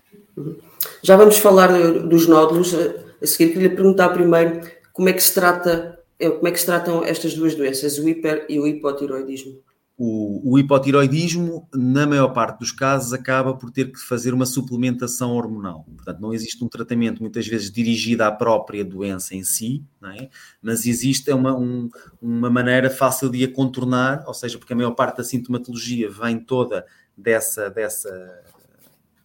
Já 1.03 1.15
vamos 1.15 1.37
falar 1.37 1.67
dos 2.07 2.27
nódulos. 2.27 2.73
A 3.21 3.25
seguir, 3.27 3.53
queria 3.53 3.69
perguntar 3.69 4.09
primeiro 4.09 4.61
como 4.97 5.09
é 5.09 5.13
que 5.13 5.21
se 5.21 5.31
trata, 5.31 5.96
como 6.19 6.47
é 6.47 6.51
que 6.51 6.59
se 6.59 6.65
tratam 6.65 7.03
estas 7.03 7.33
duas 7.33 7.55
doenças, 7.55 7.97
o 7.97 8.07
hiper 8.07 8.45
e 8.49 8.59
o 8.59 8.67
hipotiroidismo 8.67 9.61
o, 9.99 10.53
o, 10.53 10.59
hipotiroidismo, 10.59 11.67
na 11.73 12.05
maior 12.05 12.27
parte 12.27 12.59
dos 12.59 12.71
casos, 12.71 13.13
acaba 13.13 13.55
por 13.55 13.71
ter 13.71 13.91
que 13.91 13.99
fazer 13.99 14.31
uma 14.31 14.45
suplementação 14.45 15.31
hormonal. 15.31 15.85
Portanto, 15.95 16.19
não 16.19 16.31
existe 16.31 16.63
um 16.63 16.67
tratamento 16.67 17.19
muitas 17.19 17.47
vezes 17.47 17.71
dirigido 17.71 18.21
à 18.21 18.31
própria 18.31 18.85
doença 18.85 19.33
em 19.33 19.43
si, 19.43 19.83
é? 20.15 20.29
mas 20.61 20.85
existe 20.85 21.31
uma, 21.33 21.57
um, 21.57 21.89
uma 22.21 22.47
maneira 22.47 22.91
fácil 22.91 23.27
de 23.27 23.43
a 23.43 23.51
contornar, 23.51 24.23
ou 24.27 24.35
seja, 24.35 24.59
porque 24.59 24.73
a 24.73 24.75
maior 24.75 24.91
parte 24.91 25.17
da 25.17 25.23
sintomatologia 25.23 26.11
vem 26.11 26.39
toda 26.39 26.85
dessa, 27.17 27.67
dessa 27.71 28.43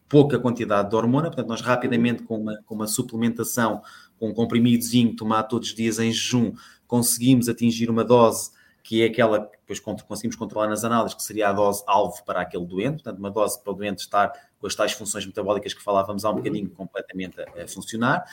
pouca 0.08 0.38
quantidade 0.38 0.88
de 0.88 0.96
hormona, 0.96 1.28
portanto, 1.28 1.48
nós 1.48 1.60
rapidamente, 1.60 2.22
com 2.22 2.38
uma, 2.38 2.56
com 2.64 2.74
uma 2.74 2.86
suplementação, 2.86 3.82
com 4.18 4.30
um 4.30 4.34
comprimidozinho 4.34 5.14
tomado 5.14 5.48
todos 5.48 5.68
os 5.68 5.74
dias 5.74 5.98
em 5.98 6.10
jejum, 6.10 6.54
conseguimos 6.92 7.48
atingir 7.48 7.88
uma 7.88 8.04
dose 8.04 8.50
que 8.82 9.00
é 9.00 9.06
aquela 9.06 9.46
que 9.46 9.56
depois 9.66 9.80
conseguimos 9.80 10.36
controlar 10.36 10.68
nas 10.68 10.84
análises, 10.84 11.14
que 11.14 11.22
seria 11.22 11.48
a 11.48 11.52
dose 11.52 11.82
alvo 11.86 12.22
para 12.22 12.42
aquele 12.42 12.66
doente, 12.66 13.02
portanto, 13.02 13.18
uma 13.18 13.30
dose 13.30 13.62
para 13.62 13.72
o 13.72 13.74
doente 13.74 14.00
estar 14.00 14.30
com 14.58 14.66
as 14.66 14.74
tais 14.74 14.92
funções 14.92 15.24
metabólicas 15.24 15.72
que 15.72 15.82
falávamos 15.82 16.22
há 16.22 16.30
um 16.30 16.34
bocadinho 16.34 16.68
completamente 16.68 17.40
a, 17.40 17.62
a 17.62 17.66
funcionar. 17.66 18.24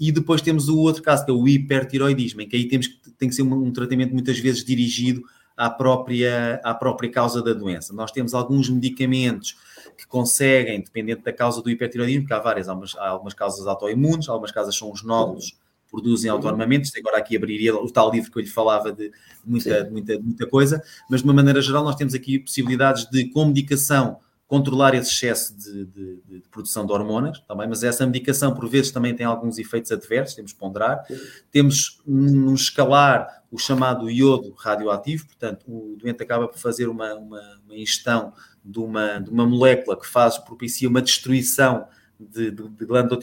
E 0.00 0.10
depois 0.10 0.42
temos 0.42 0.68
o 0.68 0.78
outro 0.78 1.00
caso, 1.00 1.24
que 1.24 1.30
é 1.30 1.34
o 1.34 1.46
hipertiroidismo, 1.46 2.40
em 2.40 2.48
que 2.48 2.56
aí 2.56 2.66
temos 2.66 2.88
tem 3.16 3.28
que 3.28 3.36
ser 3.36 3.42
um, 3.42 3.54
um 3.54 3.72
tratamento 3.72 4.12
muitas 4.12 4.40
vezes 4.40 4.64
dirigido 4.64 5.22
à 5.56 5.70
própria, 5.70 6.60
à 6.64 6.74
própria 6.74 7.12
causa 7.12 7.40
da 7.40 7.52
doença. 7.52 7.92
Nós 7.92 8.10
temos 8.10 8.34
alguns 8.34 8.68
medicamentos 8.68 9.56
que 9.96 10.08
conseguem, 10.08 10.80
dependendo 10.80 11.22
da 11.22 11.32
causa 11.32 11.62
do 11.62 11.70
hipertiroidismo, 11.70 12.26
que 12.26 12.32
há 12.32 12.40
várias, 12.40 12.68
há, 12.68 12.74
umas, 12.74 12.96
há 12.96 13.10
algumas 13.10 13.34
causas 13.34 13.64
autoimunes, 13.68 14.28
algumas 14.28 14.50
causas 14.50 14.74
são 14.74 14.90
os 14.90 15.04
nódulos 15.04 15.56
produzem 15.90 16.30
autonomamente. 16.30 16.92
Agora 16.98 17.18
aqui 17.18 17.36
abriria 17.36 17.74
o 17.74 17.90
tal 17.90 18.10
livro 18.10 18.30
que 18.30 18.38
eu 18.38 18.42
lhe 18.42 18.48
falava 18.48 18.92
de 18.92 19.10
muita, 19.44 19.88
muita, 19.90 20.18
muita 20.18 20.46
coisa, 20.46 20.82
mas 21.10 21.20
de 21.20 21.26
uma 21.26 21.34
maneira 21.34 21.60
geral 21.60 21.84
nós 21.84 21.96
temos 21.96 22.14
aqui 22.14 22.38
possibilidades 22.38 23.08
de, 23.10 23.26
com 23.26 23.46
medicação, 23.46 24.18
controlar 24.46 24.94
esse 24.94 25.10
excesso 25.10 25.54
de, 25.56 25.84
de, 25.84 26.20
de, 26.26 26.42
produção 26.50 26.86
de 26.86 26.92
hormonas, 26.92 27.38
também, 27.40 27.68
mas 27.68 27.82
essa 27.84 28.06
medicação 28.06 28.54
por 28.54 28.66
vezes 28.66 28.90
também 28.90 29.14
tem 29.14 29.26
alguns 29.26 29.58
efeitos 29.58 29.92
adversos, 29.92 30.34
temos 30.34 30.52
que 30.52 30.58
ponderar. 30.58 31.04
Temos 31.50 32.00
um 32.06 32.54
escalar 32.54 33.42
o 33.50 33.58
chamado 33.58 34.10
iodo 34.10 34.52
radioativo, 34.56 35.26
portanto, 35.26 35.64
o 35.66 35.96
doente 35.98 36.22
acaba 36.22 36.48
por 36.48 36.58
fazer 36.58 36.88
uma, 36.88 37.14
uma, 37.14 37.60
uma 37.64 37.76
ingestão 37.76 38.32
de 38.64 38.78
uma, 38.78 39.18
de 39.18 39.30
uma 39.30 39.46
molécula 39.46 39.98
que 39.98 40.06
faz, 40.06 40.38
propicia 40.38 40.88
uma 40.88 41.00
destruição 41.02 41.86
de, 42.18 42.50
de, 42.50 42.68
de 42.68 42.84
glândula 42.84 43.20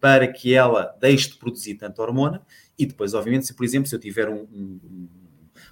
para 0.00 0.26
que 0.28 0.54
ela 0.54 0.96
deixe 1.00 1.30
de 1.30 1.36
produzir 1.36 1.74
tanta 1.74 2.00
hormona 2.02 2.42
e 2.78 2.86
depois, 2.86 3.14
obviamente, 3.14 3.46
se 3.46 3.54
por 3.54 3.64
exemplo, 3.64 3.88
se 3.88 3.94
eu 3.94 4.00
tiver 4.00 4.28
um, 4.28 4.46
um, 4.52 5.08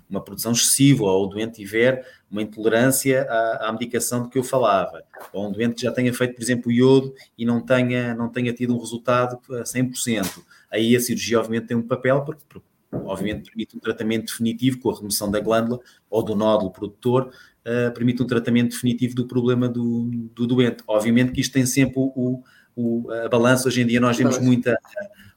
uma 0.09 0.23
produção 0.23 0.53
excessiva 0.53 1.05
ou 1.05 1.25
o 1.25 1.27
doente 1.27 1.55
tiver 1.55 2.07
uma 2.31 2.43
intolerância 2.43 3.23
à, 3.29 3.69
à, 3.69 3.73
medicação 3.73 4.23
de 4.23 4.29
que 4.29 4.39
eu 4.39 4.45
falava, 4.45 5.03
ou 5.33 5.49
um 5.49 5.53
doente 5.53 5.77
que 5.77 5.83
já 5.83 5.93
tenha 5.93 6.13
feito, 6.13 6.35
por 6.35 6.43
exemplo, 6.43 6.71
iodo 6.71 7.15
e 7.37 7.45
não 7.45 7.61
tenha, 7.61 8.15
não 8.15 8.29
tenha 8.29 8.53
tido 8.53 8.75
um 8.75 8.79
resultado 8.79 9.39
a 9.51 9.63
100%, 9.63 10.43
aí 10.71 10.95
a 10.95 11.01
cirurgia 11.01 11.39
obviamente 11.39 11.69
tem 11.69 11.77
um 11.77 11.87
papel, 11.87 12.23
porque, 12.23 12.43
porque 12.49 12.67
obviamente 12.93 13.51
permite 13.51 13.77
um 13.77 13.81
tratamento 13.81 14.27
definitivo 14.27 14.79
com 14.79 14.91
a 14.91 14.97
remoção 14.97 15.31
da 15.31 15.41
glândula 15.41 15.81
ou 16.11 16.23
do 16.23 16.37
nódulo 16.37 16.71
produtor, 16.71 17.33
uh, 17.67 17.93
permite 17.93 18.23
um 18.23 18.27
tratamento 18.27 18.71
definitivo 18.71 19.15
do 19.15 19.27
problema 19.27 19.69
do, 19.69 20.11
do 20.35 20.47
doente. 20.47 20.83
Obviamente 20.87 21.33
que 21.33 21.41
isto 21.41 21.53
tem 21.53 21.67
sempre 21.67 21.95
o, 21.97 22.43
o 22.75 23.11
a 23.11 23.29
balança, 23.29 23.69
hoje 23.69 23.83
em 23.83 23.87
dia 23.87 24.01
nós 24.01 24.17
vemos 24.17 24.39
muita 24.39 24.79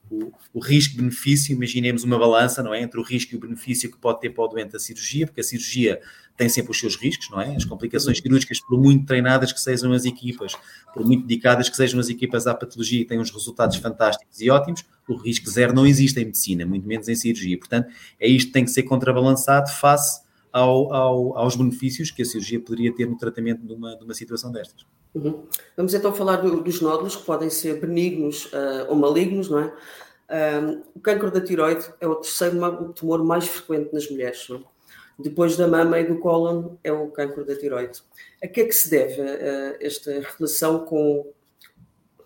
o, 0.10 0.32
o 0.54 0.60
risco-benefício, 0.60 1.54
imaginemos 1.54 2.04
uma 2.04 2.18
balança, 2.18 2.62
não 2.62 2.74
é? 2.74 2.82
Entre 2.82 3.00
o 3.00 3.04
risco 3.04 3.34
e 3.34 3.38
o 3.38 3.40
benefício 3.40 3.92
que 3.92 3.98
pode 3.98 4.22
ter 4.22 4.30
para 4.30 4.44
o 4.44 4.48
doente 4.48 4.76
a 4.76 4.80
cirurgia, 4.80 5.26
porque 5.26 5.42
a 5.42 5.44
cirurgia 5.44 6.00
tem 6.38 6.50
sempre 6.50 6.72
os 6.72 6.80
seus 6.80 6.96
riscos, 6.96 7.30
não 7.30 7.42
é? 7.42 7.56
As 7.56 7.66
complicações 7.66 8.20
cirúrgicas, 8.20 8.60
por 8.60 8.80
muito 8.80 9.06
treinadas 9.06 9.52
que 9.52 9.60
sejam 9.60 9.92
as 9.94 10.06
equipas, 10.06 10.56
por 10.94 11.06
muito 11.06 11.26
dedicadas 11.26 11.70
que 11.70 11.76
sejam 11.76 12.00
as 12.00 12.10
equipas 12.10 12.46
à 12.46 12.54
patologia 12.54 13.02
e 13.02 13.06
têm 13.06 13.20
uns 13.20 13.32
resultados 13.32 13.78
fantásticos 13.78 14.40
e 14.40 14.50
ótimos, 14.50 14.86
o 15.08 15.16
risco 15.16 15.50
zero 15.50 15.74
não 15.74 15.86
existe 15.86 16.20
em 16.20 16.26
medicina, 16.26 16.66
muito 16.66 16.88
menos 16.88 17.08
em 17.08 17.16
cirurgia. 17.16 17.58
Portanto, 17.58 17.88
é 18.20 18.28
isto 18.28 18.48
que 18.48 18.54
tem 18.54 18.66
que 18.66 18.72
ser 18.72 18.84
contrabalançado 18.84 19.72
face 19.72 20.25
ao, 20.56 20.94
ao, 20.94 21.38
aos 21.38 21.58
benefícios 21.58 22.12
que 22.12 22.22
a 22.22 22.26
cirurgia 22.26 22.62
poderia 22.62 22.96
ter 22.96 23.06
no 23.06 23.18
tratamento 23.18 23.68
de 23.68 23.74
uma, 23.74 23.94
de 23.98 24.06
uma 24.06 24.14
situação 24.14 24.54
destas. 24.54 24.86
Uhum. 25.14 25.44
Vamos 25.76 25.94
então 25.94 26.14
falar 26.14 26.38
do, 26.38 26.64
dos 26.64 26.80
nódulos 26.80 27.18
que 27.18 27.26
podem 27.26 27.50
ser 27.50 27.82
benignos 27.82 28.46
uh, 28.46 28.88
ou 28.88 28.96
malignos, 28.96 29.50
não 29.50 29.60
é? 29.60 29.74
Um, 30.62 30.82
o 30.96 31.00
câncer 31.02 31.30
da 31.30 31.42
tiroide 31.42 31.86
é 32.00 32.08
o 32.08 32.16
terceiro 32.16 32.94
tumor 32.94 33.22
mais 33.22 33.46
frequente 33.46 33.92
nas 33.92 34.10
mulheres. 34.10 34.48
Não? 34.48 34.64
Depois 35.20 35.58
da 35.58 35.68
mama 35.68 36.00
e 36.00 36.06
do 36.06 36.20
cólon 36.20 36.78
é 36.82 36.92
o 36.92 37.10
câncer 37.10 37.44
da 37.44 37.56
tiroide. 37.56 38.02
A 38.42 38.48
que 38.48 38.62
é 38.62 38.66
que 38.66 38.74
se 38.74 38.90
deve 38.90 39.22
uh, 39.22 39.76
esta 39.82 40.12
relação 40.38 40.86
com 40.86 41.34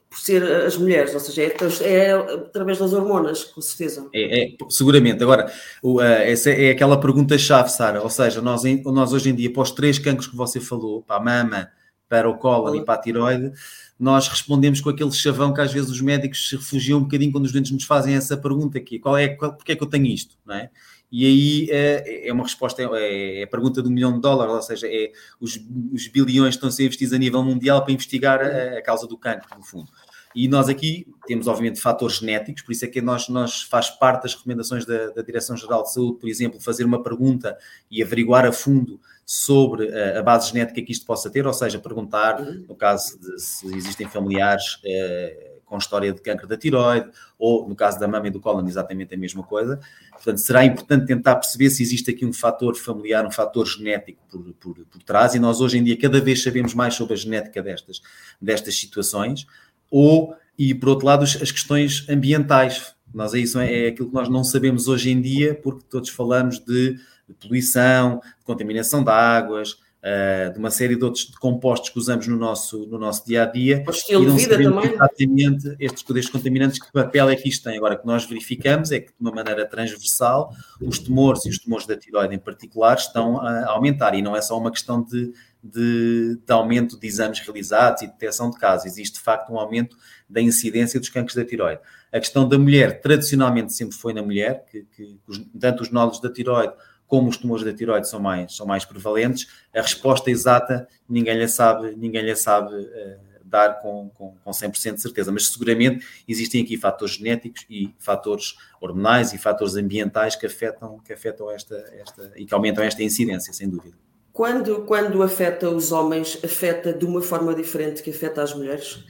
por 0.09 0.17
ser 0.17 0.43
as 0.43 0.75
mulheres, 0.75 1.13
ou 1.13 1.19
seja, 1.19 1.43
é, 1.43 1.55
é 1.83 2.13
através 2.13 2.79
das 2.79 2.93
hormonas, 2.93 3.43
com 3.43 3.61
certeza. 3.61 4.09
É, 4.13 4.43
é 4.43 4.55
seguramente. 4.67 5.21
Agora, 5.21 5.51
o, 5.83 6.01
essa 6.01 6.49
é 6.49 6.71
aquela 6.71 6.99
pergunta-chave, 6.99 7.69
Sara. 7.69 8.01
Ou 8.01 8.09
seja, 8.09 8.41
nós, 8.41 8.63
nós 8.85 9.13
hoje 9.13 9.29
em 9.29 9.35
dia, 9.35 9.53
para 9.53 9.61
os 9.61 9.71
três 9.71 9.99
cancros 9.99 10.27
que 10.27 10.35
você 10.35 10.59
falou, 10.59 11.03
para 11.03 11.17
a 11.17 11.23
mama, 11.23 11.69
para 12.09 12.27
o 12.27 12.37
cólon 12.37 12.75
e 12.75 12.83
para 12.83 12.95
a 12.95 12.97
tiroide, 12.97 13.51
nós 13.99 14.27
respondemos 14.27 14.81
com 14.81 14.89
aquele 14.89 15.11
chavão 15.11 15.53
que 15.53 15.61
às 15.61 15.71
vezes 15.71 15.91
os 15.91 16.01
médicos 16.01 16.49
se 16.49 16.55
refugiam 16.55 16.99
um 16.99 17.03
bocadinho 17.03 17.31
quando 17.31 17.45
os 17.45 17.51
doentes 17.51 17.71
nos 17.71 17.83
fazem 17.83 18.15
essa 18.15 18.35
pergunta 18.35 18.79
aqui, 18.79 18.97
qual 18.97 19.15
é, 19.15 19.27
qual, 19.27 19.53
porque 19.53 19.73
é 19.73 19.75
que 19.75 19.83
eu 19.83 19.87
tenho 19.87 20.07
isto, 20.07 20.35
não 20.43 20.55
é? 20.55 20.71
E 21.11 21.25
aí 21.25 21.67
é, 21.71 22.27
é 22.27 22.33
uma 22.33 22.43
resposta, 22.43 22.81
é, 22.81 23.41
é, 23.41 23.43
a 23.43 23.47
pergunta 23.47 23.81
do 23.81 23.89
milhão 23.89 24.13
de 24.13 24.21
dólares, 24.21 24.53
ou 24.53 24.61
seja, 24.61 24.87
é 24.87 25.11
os, 25.39 25.59
os 25.91 26.07
bilhões 26.07 26.55
estão 26.55 26.69
a 26.69 26.71
ser 26.71 26.83
investidos 26.83 27.13
a 27.13 27.17
nível 27.17 27.43
mundial 27.43 27.83
para 27.83 27.91
investigar 27.91 28.41
a, 28.41 28.77
a 28.77 28.81
causa 28.81 29.07
do 29.07 29.17
cancro, 29.17 29.57
no 29.57 29.63
fundo. 29.63 29.91
E 30.35 30.47
nós 30.47 30.69
aqui 30.69 31.07
temos, 31.25 31.47
obviamente, 31.47 31.81
fatores 31.81 32.17
genéticos, 32.17 32.61
por 32.61 32.71
isso 32.71 32.85
é 32.85 32.87
que 32.87 33.01
nós, 33.01 33.27
nós 33.29 33.63
faz 33.63 33.89
parte 33.89 34.23
das 34.23 34.35
recomendações 34.35 34.85
da, 34.85 35.09
da 35.09 35.21
Direção-Geral 35.23 35.83
de 35.83 35.91
Saúde, 35.91 36.19
por 36.19 36.29
exemplo, 36.29 36.61
fazer 36.61 36.85
uma 36.85 37.01
pergunta 37.01 37.57
e 37.89 38.03
averiguar 38.03 38.45
a 38.45 38.51
fundo 38.51 38.99
sobre 39.25 39.91
a, 39.91 40.19
a 40.19 40.23
base 40.23 40.49
genética 40.49 40.81
que 40.81 40.91
isto 40.91 41.05
possa 41.05 41.29
ter, 41.29 41.47
ou 41.47 41.53
seja, 41.53 41.79
perguntar, 41.79 42.39
no 42.41 42.75
caso 42.75 43.19
de 43.19 43.39
se 43.39 43.67
existem 43.75 44.07
familiares 44.07 44.79
eh, 44.85 45.48
com 45.69 45.77
história 45.77 46.11
de 46.11 46.19
câncer 46.19 46.47
da 46.47 46.57
tiroide, 46.57 47.09
ou 47.37 47.69
no 47.69 47.75
caso 47.75 47.99
da 47.99 48.07
mama 48.07 48.27
e 48.27 48.31
do 48.31 48.39
cólon, 48.39 48.67
exatamente 48.67 49.13
a 49.13 49.17
mesma 49.17 49.43
coisa. 49.43 49.79
Portanto, 50.11 50.39
será 50.39 50.65
importante 50.65 51.05
tentar 51.05 51.35
perceber 51.35 51.69
se 51.69 51.83
existe 51.83 52.09
aqui 52.11 52.25
um 52.25 52.33
fator 52.33 52.75
familiar, 52.75 53.25
um 53.25 53.31
fator 53.31 53.65
genético 53.65 54.19
por, 54.29 54.53
por, 54.53 54.85
por 54.85 55.03
trás, 55.03 55.35
e 55.35 55.39
nós 55.39 55.61
hoje 55.61 55.77
em 55.77 55.83
dia 55.83 55.97
cada 55.97 56.19
vez 56.19 56.41
sabemos 56.41 56.73
mais 56.73 56.95
sobre 56.95 57.13
a 57.13 57.17
genética 57.17 57.61
destas, 57.61 58.01
destas 58.41 58.75
situações 58.75 59.45
ou, 59.89 60.35
e 60.57 60.73
por 60.73 60.89
outro 60.89 61.05
lado, 61.05 61.23
as 61.23 61.51
questões 61.51 62.07
ambientais. 62.09 62.93
Nós 63.13 63.33
é 63.33 63.39
isso, 63.39 63.59
é 63.59 63.87
aquilo 63.87 64.09
que 64.09 64.13
nós 64.13 64.29
não 64.29 64.43
sabemos 64.43 64.87
hoje 64.87 65.09
em 65.09 65.19
dia, 65.19 65.55
porque 65.55 65.83
todos 65.89 66.09
falamos 66.09 66.59
de, 66.59 66.93
de 67.27 67.33
poluição, 67.39 68.21
de 68.39 68.45
contaminação 68.45 69.03
de 69.03 69.09
águas, 69.09 69.77
uh, 70.03 70.53
de 70.53 70.59
uma 70.59 70.71
série 70.71 70.95
de 70.95 71.03
outros 71.03 71.25
compostos 71.39 71.89
que 71.89 71.97
usamos 71.97 72.27
no 72.27 72.37
nosso, 72.37 72.87
no 72.87 72.97
nosso 72.97 73.25
dia 73.25 73.43
a 73.43 73.45
dia. 73.45 73.83
O 73.87 73.91
estilo 73.91 74.25
de 74.25 74.31
vida 74.31 74.57
também. 74.57 74.93
Exatamente 74.93 75.75
estes, 75.79 76.03
estes 76.09 76.29
contaminantes, 76.29 76.79
que 76.79 76.91
papel 76.91 77.29
é 77.29 77.35
que 77.35 77.49
isto 77.49 77.63
tem. 77.63 77.77
Agora, 77.77 77.95
o 77.95 77.99
que 77.99 78.07
nós 78.07 78.25
verificamos 78.25 78.91
é 78.91 78.99
que, 78.99 79.07
de 79.07 79.15
uma 79.19 79.31
maneira 79.31 79.65
transversal, 79.65 80.53
os 80.81 80.99
tumores 80.99 81.45
e 81.45 81.49
os 81.49 81.59
tumores 81.59 81.85
da 81.85 81.95
tiroide 81.95 82.33
em 82.33 82.39
particular 82.39 82.97
estão 82.97 83.39
a 83.39 83.69
aumentar, 83.71 84.15
e 84.15 84.21
não 84.21 84.35
é 84.35 84.41
só 84.41 84.57
uma 84.57 84.71
questão 84.71 85.03
de 85.03 85.31
de, 85.63 86.37
de, 86.37 86.53
aumento 86.53 86.97
de 86.97 87.05
exames 87.05 87.39
realizados 87.39 88.01
e 88.01 88.07
detecção 88.07 88.49
de 88.49 88.57
casos. 88.57 88.85
Existe, 88.85 89.15
de 89.15 89.19
facto, 89.19 89.51
um 89.51 89.59
aumento 89.59 89.97
da 90.29 90.41
incidência 90.41 90.99
dos 90.99 91.09
cancros 91.09 91.35
da 91.35 91.43
tiroide. 91.43 91.81
A 92.11 92.19
questão 92.19 92.47
da 92.47 92.57
mulher, 92.57 93.01
tradicionalmente, 93.01 93.73
sempre 93.73 93.95
foi 93.95 94.13
na 94.13 94.23
mulher, 94.23 94.65
que, 94.71 94.85
que 94.95 95.17
tanto 95.59 95.83
os 95.83 95.91
nódulos 95.91 96.21
da 96.21 96.31
tiroide 96.31 96.73
como 97.09 97.27
os 97.27 97.35
tumores 97.35 97.65
da 97.65 97.73
tiroide 97.73 98.07
são 98.07 98.19
mais, 98.19 98.55
são 98.55 98.67
mais 98.67 98.85
prevalentes. 98.85 99.47
A 99.75 99.81
resposta 99.81 100.29
exata 100.29 100.87
ninguém 101.09 101.37
lhe 101.37 101.47
sabe, 101.47 101.95
ninguém 101.97 102.21
lhe 102.21 102.35
sabe 102.35 102.73
uh, 102.75 103.29
dar 103.43 103.81
com, 103.81 104.09
com, 104.13 104.35
com 104.43 104.51
100% 104.51 104.93
de 104.93 105.01
certeza, 105.01 105.31
mas 105.31 105.47
seguramente 105.47 106.05
existem 106.27 106.61
aqui 106.61 106.77
fatores 106.77 107.15
genéticos 107.15 107.65
e 107.67 107.91
fatores 107.97 108.55
hormonais 108.79 109.33
e 109.33 109.39
fatores 109.39 109.75
ambientais 109.75 110.35
que 110.35 110.45
afetam, 110.45 110.99
que 110.99 111.11
afetam 111.11 111.49
esta, 111.49 111.75
esta 111.99 112.31
e 112.35 112.45
que 112.45 112.53
aumentam 112.53 112.83
esta 112.83 113.01
incidência, 113.01 113.51
sem 113.51 113.67
dúvida. 113.67 113.97
Quando, 114.31 114.83
quando 114.83 115.23
afeta 115.23 115.67
os 115.67 115.91
homens, 115.91 116.39
afeta 116.43 116.93
de 116.93 117.05
uma 117.05 117.21
forma 117.21 117.55
diferente 117.55 118.03
que 118.03 118.11
afeta 118.11 118.43
as 118.43 118.53
mulheres? 118.53 119.03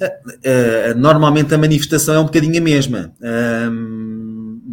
Uh, 0.00 0.96
normalmente 0.96 1.54
a 1.54 1.58
manifestação 1.58 2.14
é 2.14 2.18
um 2.18 2.24
bocadinho 2.24 2.58
a 2.58 2.64
mesma. 2.64 3.14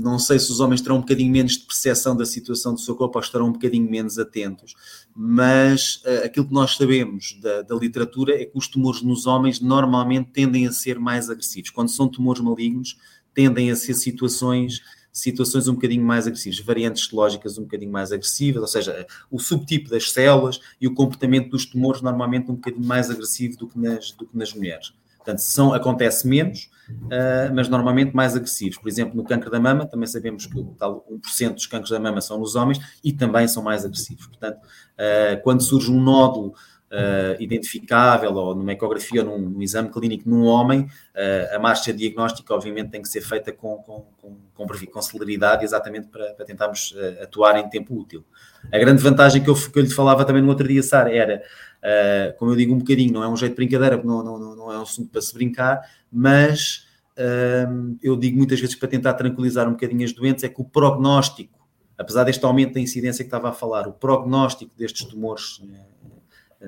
Não 0.01 0.19
sei 0.19 0.39
se 0.39 0.51
os 0.51 0.59
homens 0.59 0.81
terão 0.81 0.97
um 0.97 1.01
bocadinho 1.01 1.31
menos 1.31 1.53
de 1.53 1.65
percepção 1.65 2.15
da 2.15 2.25
situação 2.25 2.73
do 2.73 2.79
seu 2.79 2.95
corpo 2.95 3.17
ou 3.17 3.23
estarão 3.23 3.47
um 3.47 3.51
bocadinho 3.51 3.89
menos 3.89 4.17
atentos, 4.17 4.73
mas 5.15 6.01
uh, 6.05 6.25
aquilo 6.25 6.47
que 6.47 6.53
nós 6.53 6.75
sabemos 6.75 7.37
da, 7.41 7.61
da, 7.61 7.75
literatura 7.75 8.41
é 8.41 8.45
que 8.45 8.57
os 8.57 8.67
tumores 8.67 9.01
nos 9.01 9.25
homens 9.25 9.59
normalmente 9.59 10.29
tendem 10.31 10.67
a 10.67 10.71
ser 10.71 10.99
mais 10.99 11.29
agressivos. 11.29 11.69
Quando 11.69 11.89
são 11.89 12.07
tumores 12.07 12.41
malignos, 12.41 12.97
tendem 13.33 13.71
a 13.71 13.75
ser 13.75 13.93
situações 13.93 14.81
situações 15.13 15.67
um 15.67 15.73
bocadinho 15.73 16.05
mais 16.05 16.25
agressivas, 16.25 16.59
variantes 16.59 17.11
lógicas 17.11 17.57
um 17.57 17.63
bocadinho 17.63 17.91
mais 17.91 18.11
agressivas, 18.11 18.61
ou 18.61 18.67
seja, 18.67 19.05
o 19.29 19.39
subtipo 19.39 19.89
das 19.89 20.11
células 20.11 20.61
e 20.79 20.87
o 20.87 20.93
comportamento 20.93 21.49
dos 21.49 21.65
tumores 21.65 22.01
normalmente 22.01 22.49
um 22.49 22.55
bocadinho 22.55 22.85
mais 22.85 23.09
agressivo 23.09 23.57
do 23.57 23.67
que 23.67 23.77
nas, 23.77 24.11
do 24.11 24.25
que 24.25 24.37
nas 24.37 24.53
mulheres. 24.53 24.93
Portanto, 25.23 25.39
são, 25.39 25.73
acontece 25.73 26.27
menos, 26.27 26.69
uh, 26.89 27.53
mas 27.53 27.69
normalmente 27.69 28.15
mais 28.15 28.35
agressivos. 28.35 28.77
Por 28.77 28.89
exemplo, 28.89 29.15
no 29.15 29.23
câncer 29.23 29.49
da 29.49 29.59
mama, 29.59 29.85
também 29.85 30.07
sabemos 30.07 30.47
que 30.47 30.63
tal 30.77 31.05
1% 31.09 31.53
dos 31.53 31.67
cânceres 31.67 31.91
da 31.91 31.99
mama 31.99 32.21
são 32.21 32.39
nos 32.39 32.55
homens 32.55 32.79
e 33.03 33.13
também 33.13 33.47
são 33.47 33.61
mais 33.61 33.85
agressivos. 33.85 34.25
Portanto, 34.25 34.57
uh, 34.57 35.41
quando 35.43 35.61
surge 35.61 35.91
um 35.91 36.01
nódulo 36.01 36.53
uh, 36.91 37.41
identificável 37.41 38.33
ou 38.33 38.55
numa 38.55 38.71
ecografia 38.71 39.23
ou 39.23 39.37
num, 39.37 39.49
num 39.49 39.61
exame 39.61 39.89
clínico 39.89 40.29
num 40.29 40.43
homem, 40.43 40.81
uh, 40.81 41.55
a 41.55 41.59
marcha 41.59 41.93
diagnóstica 41.93 42.53
obviamente 42.53 42.89
tem 42.89 43.01
que 43.01 43.07
ser 43.07 43.21
feita 43.21 43.51
com, 43.51 43.77
com, 43.77 44.07
com, 44.21 44.37
com, 44.55 44.67
com 44.67 45.01
celeridade 45.01 45.63
exatamente 45.63 46.07
para, 46.07 46.33
para 46.33 46.45
tentarmos 46.45 46.91
uh, 46.91 47.23
atuar 47.23 47.57
em 47.57 47.69
tempo 47.69 47.95
útil. 47.95 48.25
A 48.71 48.77
grande 48.77 49.01
vantagem 49.01 49.43
que 49.43 49.49
eu, 49.49 49.55
que 49.55 49.77
eu 49.79 49.83
lhe 49.83 49.89
falava 49.89 50.25
também 50.25 50.41
no 50.41 50.49
outro 50.49 50.67
dia, 50.67 50.83
Sara, 50.83 51.13
era, 51.13 51.41
como 52.37 52.51
eu 52.51 52.55
digo 52.55 52.73
um 52.73 52.79
bocadinho, 52.79 53.13
não 53.13 53.23
é 53.23 53.29
um 53.29 53.37
jeito 53.37 53.51
de 53.51 53.55
brincadeira, 53.55 54.01
não, 54.03 54.23
não, 54.23 54.55
não 54.55 54.71
é 54.71 54.77
um 54.77 54.81
assunto 54.81 55.09
para 55.09 55.21
se 55.21 55.33
brincar, 55.33 55.81
mas 56.11 56.87
eu 58.01 58.15
digo 58.15 58.37
muitas 58.37 58.59
vezes 58.59 58.75
para 58.75 58.87
tentar 58.87 59.13
tranquilizar 59.13 59.67
um 59.67 59.71
bocadinho 59.71 60.03
as 60.05 60.13
doentes, 60.13 60.43
é 60.43 60.49
que 60.49 60.61
o 60.61 60.63
prognóstico, 60.63 61.59
apesar 61.97 62.23
deste 62.23 62.43
aumento 62.45 62.73
da 62.73 62.79
incidência 62.79 63.23
que 63.23 63.27
estava 63.27 63.49
a 63.49 63.53
falar, 63.53 63.87
o 63.87 63.93
prognóstico 63.93 64.71
destes 64.77 65.05
tumores 65.05 65.61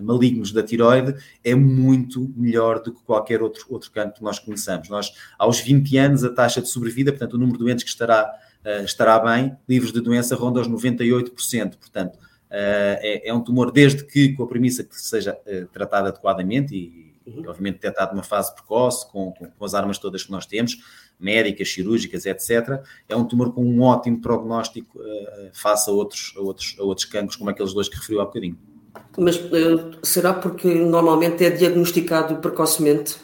malignos 0.02 0.52
da 0.52 0.64
tiroide 0.64 1.16
é 1.44 1.54
muito 1.54 2.34
melhor 2.36 2.82
do 2.82 2.94
que 2.94 3.04
qualquer 3.04 3.42
outro, 3.42 3.66
outro 3.70 3.92
campo 3.92 4.16
que 4.16 4.24
nós 4.24 4.40
conheçamos. 4.40 4.90
Nós, 4.90 5.12
aos 5.38 5.60
20 5.60 5.98
anos, 5.98 6.24
a 6.24 6.30
taxa 6.30 6.62
de 6.62 6.70
sobrevida, 6.70 7.12
portanto, 7.12 7.34
o 7.34 7.38
número 7.38 7.58
de 7.58 7.64
doentes 7.64 7.84
que 7.84 7.90
estará, 7.90 8.26
uh, 8.26 8.32
estará 8.84 9.20
bem, 9.20 9.56
livres 9.68 9.92
de 9.92 10.02
doença, 10.02 10.36
ronda 10.36 10.62
os 10.62 10.70
98%. 10.70 11.78
Portanto, 11.78 12.16
uh, 12.16 13.00
é, 13.02 13.30
é, 13.30 13.34
um 13.34 13.42
tumor 13.42 13.72
desde 13.72 14.06
que, 14.06 14.34
com 14.34 14.44
a 14.44 14.48
premissa 14.48 14.84
que 14.84 15.00
seja 15.00 15.38
uh, 15.46 15.68
tratado 15.68 16.08
adequadamente 16.08 16.76
e, 16.76 17.14
uhum. 17.26 17.44
obviamente, 17.48 17.76
detectado 17.76 18.14
numa 18.14 18.24
fase 18.24 18.54
precoce, 18.54 19.10
com, 19.12 19.32
com, 19.32 19.48
com, 19.48 19.66
as 19.66 19.74
armas 19.74 19.98
todas 19.98 20.24
que 20.24 20.32
nós 20.32 20.46
temos, 20.46 20.78
médicas, 21.20 21.70
cirúrgicas, 21.70 22.26
etc., 22.26 22.82
é 23.10 23.16
um 23.16 23.26
tumor 23.26 23.54
com 23.54 23.66
um 23.66 23.82
ótimo 23.82 24.22
prognóstico 24.22 25.00
face 25.54 25.90
a 25.90 25.94
outros, 25.94 26.34
a, 26.36 26.42
outros, 26.42 26.76
a 26.80 26.84
outros 26.84 27.06
cancros, 27.06 27.36
como 27.36 27.50
aqueles 27.50 27.74
dois 27.74 27.88
que 27.88 27.96
referiu 27.96 28.22
há 28.22 28.26
bocadinho. 28.26 28.58
Mas 29.18 29.40
será 30.02 30.34
porque 30.34 30.68
normalmente 30.68 31.46
é 31.46 31.50
diagnosticado 31.50 32.38
precocemente? 32.38 33.16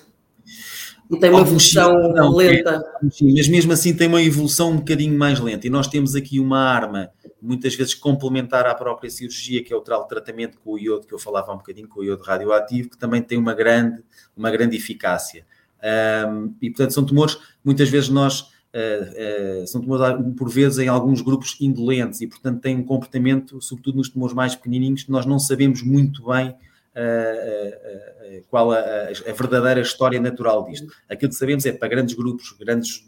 E 1.10 1.18
tem 1.18 1.32
uma 1.32 1.42
evolução 1.42 2.14
não, 2.14 2.36
lenta. 2.36 2.84
Sim, 3.12 3.34
mas 3.36 3.48
mesmo 3.48 3.74
assim 3.74 3.96
tem 3.96 4.08
uma 4.08 4.22
evolução 4.22 4.72
um 4.72 4.78
bocadinho 4.78 5.18
mais 5.18 5.40
lenta. 5.40 5.66
E 5.66 5.70
nós 5.70 5.88
temos 5.88 6.16
aqui 6.16 6.40
uma 6.40 6.60
arma, 6.60 7.10
muitas 7.42 7.74
vezes 7.74 7.96
complementar 7.96 8.68
à 8.68 8.76
própria 8.76 9.10
cirurgia, 9.10 9.64
que 9.64 9.74
é 9.74 9.76
o 9.76 9.82
tratamento 9.82 10.60
com 10.60 10.74
o 10.74 10.78
iodo, 10.78 11.08
que 11.08 11.14
eu 11.14 11.18
falava 11.18 11.52
um 11.52 11.58
bocadinho, 11.58 11.88
com 11.88 12.02
o 12.02 12.04
iodo 12.04 12.24
radioativo, 12.24 12.90
que 12.90 12.98
também 12.98 13.24
tem 13.24 13.40
uma 13.40 13.56
grande, 13.56 14.04
uma 14.38 14.52
grande 14.52 14.78
eficácia. 14.78 15.46
Um, 15.82 16.54
e 16.62 16.70
portanto 16.70 16.94
são 16.94 17.06
tumores, 17.06 17.38
muitas 17.64 17.90
vezes 17.90 18.10
nós 18.10 18.42
uh, 18.42 19.64
uh, 19.64 19.68
são 19.68 19.80
tumores 19.80 20.06
por 20.38 20.50
vezes 20.50 20.78
em 20.80 20.90
alguns 20.90 21.22
grupos 21.22 21.56
indolentes 21.62 22.20
e 22.20 22.28
portanto 22.28 22.60
têm 22.60 22.76
um 22.76 22.84
comportamento, 22.84 23.62
sobretudo 23.62 23.98
nos 23.98 24.10
tumores 24.10 24.36
mais 24.36 24.56
pequenininhos, 24.56 25.04
que 25.04 25.12
nós 25.12 25.26
não 25.26 25.40
sabemos 25.40 25.82
muito 25.82 26.26
bem 26.26 26.50
uh, 26.50 28.19
qual 28.50 28.72
a, 28.72 28.78
a, 28.78 29.34
verdadeira 29.34 29.82
história 29.82 30.20
natural 30.20 30.66
disto. 30.66 30.88
Aquilo 31.10 31.30
que 31.30 31.38
sabemos 31.38 31.66
é 31.66 31.72
para 31.72 31.88
grandes 31.88 32.16
grupos, 32.16 32.56
grandes 32.60 33.08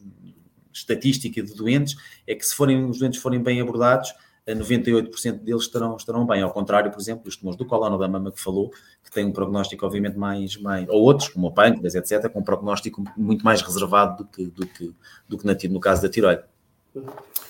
estatística 0.74 1.42
de 1.42 1.54
doentes, 1.54 1.96
é 2.25 2.34
que 2.34 2.46
se 2.46 2.56
forem, 2.56 2.90
os 2.90 3.00
doentes 3.00 3.22
forem 3.22 3.42
bem 3.42 3.60
abordados, 3.60 4.13
98% 4.48 5.40
deles 5.40 5.63
estarão, 5.63 5.96
estarão 5.96 6.25
bem. 6.25 6.42
Ao 6.42 6.51
contrário, 6.51 6.92
por 6.92 7.00
exemplo, 7.00 7.24
dos 7.24 7.38
tumores 7.38 7.58
do 7.58 7.66
colo 7.66 7.90
ou 7.90 7.98
da 7.98 8.08
mama 8.08 8.32
que 8.32 8.42
falou, 8.42 8.72
que 9.04 9.12
tem 9.12 9.25
um 9.25 9.32
prognóstico, 9.32 9.86
obviamente, 9.86 10.18
mais. 10.18 10.58
mais 10.58 10.88
ou 10.90 11.01
outros, 11.01 11.30
como 11.30 11.48
o 11.48 11.54
pâncreas, 11.54 11.96
etc., 11.96 12.30
com 12.30 12.40
um 12.40 12.44
prognóstico 12.44 13.04
muito 13.16 13.46
mais 13.46 13.62
reservado 13.62 14.24
do 14.24 14.30
que, 14.30 14.48
do 14.48 14.68
que, 14.68 14.96
do 15.28 15.38
que 15.38 15.46
na, 15.46 15.56
no 15.70 15.80
caso 15.80 16.01
da 16.01 16.10
tiroide. 16.10 16.44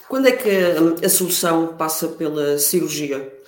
Quando 0.07 0.27
é 0.27 0.31
que 0.33 1.05
a 1.05 1.09
solução 1.09 1.75
passa 1.75 2.07
pela 2.09 2.57
cirurgia? 2.57 3.40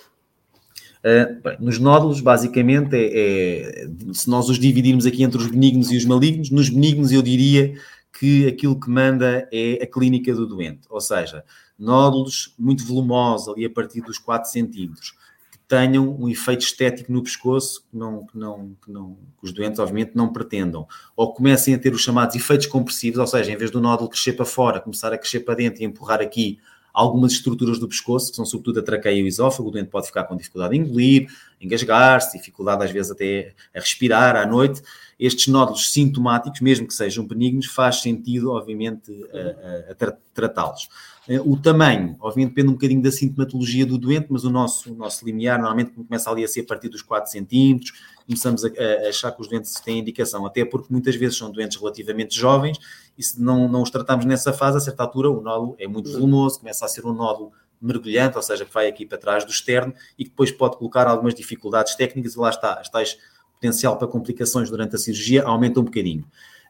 Uh, 1.04 1.38
bem, 1.42 1.56
nos 1.60 1.78
nódulos, 1.78 2.22
basicamente, 2.22 2.96
é, 2.96 3.82
é, 3.82 3.88
se 4.14 4.26
nós 4.30 4.48
os 4.48 4.58
dividirmos 4.58 5.04
aqui 5.04 5.22
entre 5.22 5.36
os 5.36 5.46
benignos 5.46 5.92
e 5.92 5.98
os 5.98 6.04
malignos, 6.06 6.50
nos 6.50 6.70
benignos 6.70 7.12
eu 7.12 7.20
diria 7.20 7.74
que 8.18 8.46
aquilo 8.46 8.80
que 8.80 8.88
manda 8.88 9.46
é 9.52 9.82
a 9.82 9.86
clínica 9.86 10.32
do 10.34 10.46
doente, 10.46 10.86
ou 10.88 11.02
seja, 11.02 11.44
nódulos 11.78 12.54
muito 12.58 12.86
volumosos, 12.86 13.48
ali 13.48 13.66
a 13.66 13.70
partir 13.70 14.00
dos 14.00 14.16
4 14.16 14.50
centímetros, 14.50 15.10
que 15.52 15.58
tenham 15.68 16.16
um 16.18 16.26
efeito 16.26 16.62
estético 16.62 17.12
no 17.12 17.22
pescoço 17.22 17.84
que, 17.90 17.98
não, 17.98 18.24
que, 18.24 18.38
não, 18.38 18.74
que, 18.82 18.90
não, 18.90 19.18
que 19.38 19.44
os 19.44 19.52
doentes, 19.52 19.78
obviamente, 19.80 20.12
não 20.14 20.32
pretendam. 20.32 20.86
Ou 21.14 21.34
comecem 21.34 21.74
a 21.74 21.78
ter 21.78 21.92
os 21.92 22.00
chamados 22.00 22.34
efeitos 22.34 22.66
compressivos, 22.66 23.18
ou 23.18 23.26
seja, 23.26 23.52
em 23.52 23.56
vez 23.58 23.70
do 23.70 23.78
nódulo 23.78 24.08
crescer 24.08 24.32
para 24.32 24.46
fora, 24.46 24.80
começar 24.80 25.12
a 25.12 25.18
crescer 25.18 25.40
para 25.40 25.56
dentro 25.56 25.82
e 25.82 25.84
empurrar 25.84 26.22
aqui 26.22 26.58
algumas 26.94 27.32
estruturas 27.32 27.80
do 27.80 27.88
pescoço, 27.88 28.30
que 28.30 28.36
são 28.36 28.46
sobretudo 28.46 28.78
a 28.78 28.82
traqueia 28.82 29.18
e 29.18 29.22
o 29.24 29.26
esófago, 29.26 29.68
o 29.68 29.72
doente 29.72 29.88
pode 29.88 30.06
ficar 30.06 30.24
com 30.24 30.36
dificuldade 30.36 30.76
em 30.76 30.80
engolir, 30.80 31.26
engasgar-se, 31.60 32.38
dificuldade 32.38 32.84
às 32.84 32.90
vezes 32.92 33.10
até 33.10 33.52
a 33.74 33.80
respirar 33.80 34.36
à 34.36 34.46
noite. 34.46 34.80
Estes 35.18 35.48
nódulos 35.48 35.92
sintomáticos, 35.92 36.60
mesmo 36.60 36.86
que 36.86 36.94
sejam 36.94 37.26
benignos, 37.26 37.66
faz 37.66 38.02
sentido, 38.02 38.50
obviamente, 38.50 39.12
a, 39.32 39.92
a, 39.92 40.08
a 40.08 40.16
tratá-los. 40.34 40.88
Eh, 41.28 41.40
o 41.40 41.56
tamanho, 41.56 42.16
obviamente, 42.20 42.50
depende 42.50 42.68
um 42.68 42.72
bocadinho 42.74 43.02
da 43.02 43.10
sintomatologia 43.10 43.86
do 43.86 43.96
doente, 43.96 44.26
mas 44.28 44.44
o 44.44 44.50
nosso, 44.50 44.92
o 44.92 44.96
nosso 44.96 45.24
limiar 45.24 45.58
normalmente 45.58 45.92
começa 45.92 46.30
ali 46.30 46.44
a 46.44 46.48
ser 46.48 46.60
a 46.60 46.64
partir 46.64 46.88
dos 46.88 47.02
4 47.02 47.30
centímetros, 47.30 47.92
começamos 48.26 48.64
a, 48.64 48.68
a, 48.68 49.08
achar 49.08 49.32
que 49.32 49.40
os 49.40 49.48
doentes 49.48 49.74
têm 49.80 50.00
indicação, 50.00 50.44
até 50.44 50.64
porque 50.64 50.88
muitas 50.90 51.14
vezes 51.16 51.38
são 51.38 51.50
doentes 51.50 51.78
relativamente 51.78 52.38
jovens 52.38 52.78
e 53.16 53.22
se 53.22 53.40
não, 53.40 53.68
não 53.68 53.82
os 53.82 53.90
tratamos 53.90 54.24
nessa 54.24 54.52
fase, 54.52 54.76
a 54.76 54.80
certa 54.80 55.02
altura 55.02 55.30
o 55.30 55.40
nódulo 55.40 55.76
é 55.78 55.86
muito 55.86 56.10
volumoso, 56.12 56.58
começa 56.58 56.84
a 56.84 56.88
ser 56.88 57.06
um 57.06 57.12
nódulo 57.12 57.52
mergulhante, 57.80 58.36
ou 58.36 58.42
seja, 58.42 58.64
que 58.64 58.72
vai 58.72 58.86
aqui 58.86 59.04
para 59.04 59.18
trás 59.18 59.44
do 59.44 59.50
externo 59.50 59.94
e 60.18 60.24
que 60.24 60.30
depois 60.30 60.50
pode 60.50 60.76
colocar 60.76 61.06
algumas 61.06 61.34
dificuldades 61.34 61.94
técnicas 61.94 62.34
e 62.34 62.38
lá 62.38 62.50
está, 62.50 62.74
as 62.74 62.88
tais 62.88 63.18
potencial 63.64 63.96
para 63.96 64.06
complicações 64.06 64.68
durante 64.68 64.94
a 64.94 64.98
cirurgia 64.98 65.42
aumenta 65.44 65.80
um 65.80 65.84
bocadinho. 65.84 66.24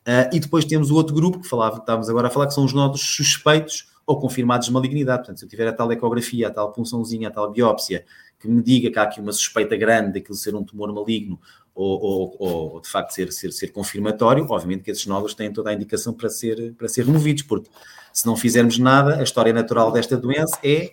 Uh, 0.06 0.28
e 0.32 0.38
depois 0.38 0.64
temos 0.64 0.90
o 0.90 0.94
outro 0.94 1.14
grupo 1.14 1.40
que 1.40 1.48
falava, 1.48 1.78
estávamos 1.78 2.08
agora 2.08 2.28
a 2.28 2.30
falar, 2.30 2.46
que 2.46 2.54
são 2.54 2.64
os 2.64 2.72
nódulos 2.72 3.00
suspeitos 3.00 3.88
ou 4.06 4.20
confirmados 4.20 4.66
de 4.66 4.72
malignidade. 4.72 5.20
Portanto, 5.20 5.38
se 5.38 5.44
eu 5.44 5.48
tiver 5.48 5.66
a 5.66 5.72
tal 5.72 5.90
ecografia, 5.90 6.48
a 6.48 6.50
tal 6.50 6.72
punçãozinha, 6.72 7.28
a 7.28 7.30
tal 7.30 7.50
biópsia, 7.50 8.04
que 8.38 8.46
me 8.46 8.62
diga 8.62 8.90
que 8.90 8.98
há 8.98 9.02
aqui 9.02 9.20
uma 9.20 9.32
suspeita 9.32 9.76
grande 9.76 10.12
daquilo 10.12 10.36
ser 10.36 10.54
um 10.54 10.62
tumor 10.62 10.92
maligno 10.92 11.40
ou, 11.74 12.00
ou, 12.00 12.36
ou, 12.38 12.80
de 12.80 12.88
facto 12.88 13.10
ser, 13.12 13.32
ser, 13.32 13.50
ser 13.50 13.68
confirmatório, 13.68 14.46
obviamente 14.48 14.82
que 14.82 14.90
esses 14.90 15.06
nódulos 15.06 15.34
têm 15.34 15.52
toda 15.52 15.70
a 15.70 15.72
indicação 15.74 16.12
para 16.12 16.28
ser, 16.28 16.74
para 16.74 16.86
ser 16.86 17.06
removidos, 17.06 17.42
porque 17.42 17.68
se 18.12 18.26
não 18.26 18.36
fizermos 18.36 18.78
nada, 18.78 19.16
a 19.16 19.22
história 19.22 19.52
natural 19.52 19.90
desta 19.90 20.16
doença 20.16 20.56
é 20.62 20.92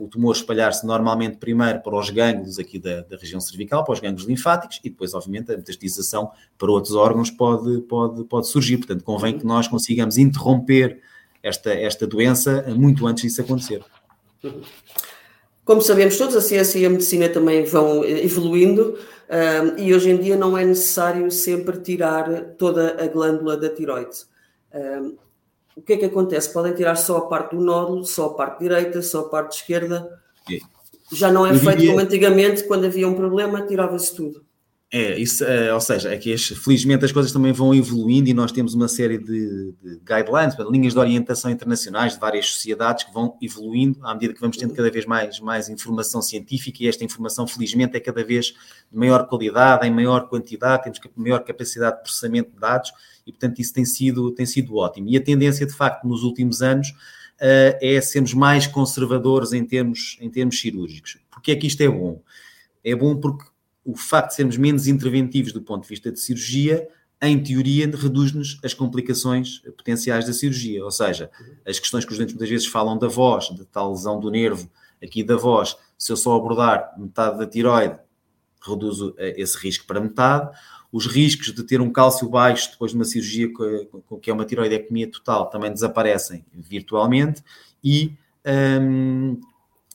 o 0.00 0.08
tumor 0.08 0.34
espalhar-se 0.34 0.84
normalmente 0.84 1.36
primeiro 1.36 1.80
para 1.80 1.96
os 1.96 2.10
gânglios 2.10 2.58
aqui 2.58 2.78
da, 2.78 3.02
da, 3.02 3.16
região 3.16 3.40
cervical, 3.40 3.84
para 3.84 3.94
os 3.94 4.00
gânglios 4.00 4.26
linfáticos, 4.26 4.80
e 4.82 4.90
depois, 4.90 5.14
obviamente, 5.14 5.52
a 5.52 5.56
metastatização 5.56 6.30
para 6.58 6.70
outros 6.70 6.94
órgãos 6.94 7.30
pode, 7.30 7.80
pode, 7.82 8.24
pode 8.24 8.48
surgir. 8.48 8.78
Portanto, 8.78 9.04
convém 9.04 9.38
que 9.38 9.46
nós 9.46 9.68
consigamos 9.68 10.18
interromper 10.18 11.00
esta, 11.42 11.72
esta 11.72 12.06
doença 12.06 12.64
muito 12.76 13.06
antes 13.06 13.22
disso 13.22 13.40
acontecer. 13.40 13.84
Como 15.64 15.80
sabemos 15.80 16.18
todos, 16.18 16.34
a 16.34 16.40
ciência 16.40 16.78
e 16.78 16.86
a 16.86 16.90
medicina 16.90 17.28
também 17.28 17.64
vão 17.64 18.04
evoluindo 18.04 18.98
e 19.78 19.94
hoje 19.94 20.10
em 20.10 20.16
dia 20.16 20.36
não 20.36 20.58
é 20.58 20.64
necessário 20.64 21.30
sempre 21.30 21.78
tirar 21.78 22.28
toda 22.58 23.02
a 23.02 23.06
glândula 23.06 23.56
da 23.56 23.68
tiroide. 23.68 24.24
O 25.80 25.82
que 25.82 25.94
é 25.94 25.96
que 25.96 26.04
acontece? 26.04 26.52
Podem 26.52 26.74
tirar 26.74 26.94
só 26.94 27.16
a 27.16 27.26
parte 27.26 27.56
do 27.56 27.62
nódulo, 27.62 28.04
só 28.04 28.26
a 28.26 28.34
parte 28.34 28.60
direita, 28.60 29.00
só 29.00 29.20
a 29.20 29.28
parte 29.28 29.56
esquerda. 29.58 30.20
Já 31.12 31.32
não 31.32 31.46
é 31.46 31.54
feito 31.54 31.78
diria... 31.78 31.92
como 31.92 32.04
antigamente, 32.04 32.64
quando 32.64 32.84
havia 32.84 33.08
um 33.08 33.14
problema, 33.14 33.62
tirava-se 33.62 34.14
tudo. 34.14 34.44
É, 34.92 35.16
isso, 35.16 35.44
é, 35.44 35.72
ou 35.72 35.80
seja, 35.80 36.12
é 36.12 36.18
que 36.18 36.36
felizmente 36.36 37.04
as 37.04 37.12
coisas 37.12 37.30
também 37.30 37.52
vão 37.52 37.72
evoluindo 37.72 38.28
e 38.28 38.34
nós 38.34 38.50
temos 38.50 38.74
uma 38.74 38.88
série 38.88 39.18
de, 39.18 39.72
de 39.80 40.00
guidelines, 40.04 40.56
linhas 40.68 40.94
de 40.94 40.98
orientação 40.98 41.48
internacionais 41.48 42.14
de 42.14 42.18
várias 42.18 42.46
sociedades 42.46 43.04
que 43.04 43.12
vão 43.12 43.38
evoluindo 43.40 44.04
à 44.04 44.12
medida 44.14 44.34
que 44.34 44.40
vamos 44.40 44.56
tendo 44.56 44.74
cada 44.74 44.90
vez 44.90 45.06
mais, 45.06 45.38
mais 45.38 45.68
informação 45.68 46.20
científica 46.20 46.82
e 46.82 46.88
esta 46.88 47.04
informação, 47.04 47.46
felizmente, 47.46 47.96
é 47.96 48.00
cada 48.00 48.24
vez 48.24 48.46
de 48.46 48.98
maior 48.98 49.28
qualidade, 49.28 49.86
em 49.86 49.92
maior 49.92 50.28
quantidade, 50.28 50.82
temos 50.82 50.98
maior 51.14 51.44
capacidade 51.44 51.98
de 51.98 52.02
processamento 52.02 52.50
de 52.50 52.58
dados 52.58 52.92
e, 53.24 53.30
portanto, 53.30 53.60
isso 53.60 53.72
tem 53.72 53.84
sido, 53.84 54.32
tem 54.32 54.44
sido 54.44 54.74
ótimo. 54.74 55.08
E 55.08 55.16
a 55.16 55.20
tendência, 55.20 55.64
de 55.64 55.72
facto, 55.72 56.04
nos 56.04 56.24
últimos 56.24 56.62
anos 56.62 56.88
uh, 56.88 57.78
é 57.80 58.00
sermos 58.00 58.34
mais 58.34 58.66
conservadores 58.66 59.52
em 59.52 59.64
termos, 59.64 60.18
em 60.20 60.28
termos 60.28 60.58
cirúrgicos. 60.58 61.18
Porque 61.30 61.52
é 61.52 61.54
que 61.56 61.68
isto 61.68 61.80
é 61.80 61.88
bom? 61.88 62.20
É 62.82 62.92
bom 62.96 63.14
porque 63.14 63.44
o 63.84 63.96
facto 63.96 64.30
de 64.30 64.34
sermos 64.36 64.56
menos 64.56 64.86
interventivos 64.86 65.52
do 65.52 65.62
ponto 65.62 65.82
de 65.82 65.88
vista 65.88 66.12
de 66.12 66.20
cirurgia, 66.20 66.88
em 67.22 67.42
teoria, 67.42 67.84
reduz-nos 67.86 68.58
as 68.64 68.72
complicações 68.72 69.60
potenciais 69.76 70.24
da 70.26 70.32
cirurgia. 70.32 70.82
Ou 70.84 70.90
seja, 70.90 71.30
as 71.66 71.78
questões 71.78 72.04
que 72.04 72.12
os 72.12 72.18
dentes 72.18 72.34
muitas 72.34 72.48
vezes 72.48 72.66
falam 72.66 72.98
da 72.98 73.08
voz, 73.08 73.50
de 73.50 73.64
tal 73.66 73.90
lesão 73.90 74.18
do 74.18 74.30
nervo 74.30 74.70
aqui 75.02 75.22
da 75.22 75.36
voz, 75.36 75.76
se 75.98 76.10
eu 76.10 76.16
só 76.16 76.34
abordar 76.34 76.94
metade 76.98 77.38
da 77.38 77.46
tiroide, 77.46 77.98
reduzo 78.66 79.14
eh, 79.18 79.34
esse 79.36 79.56
risco 79.58 79.86
para 79.86 80.00
metade. 80.00 80.56
Os 80.92 81.06
riscos 81.06 81.52
de 81.54 81.62
ter 81.62 81.80
um 81.80 81.90
cálcio 81.90 82.28
baixo 82.28 82.70
depois 82.72 82.90
de 82.90 82.96
uma 82.96 83.04
cirurgia 83.04 83.48
que 84.20 84.30
é 84.30 84.32
uma 84.32 84.44
tiroidectomia 84.44 85.10
total 85.10 85.48
também 85.48 85.72
desaparecem 85.72 86.44
virtualmente 86.52 87.44
e 87.82 88.16
hum, 88.80 89.40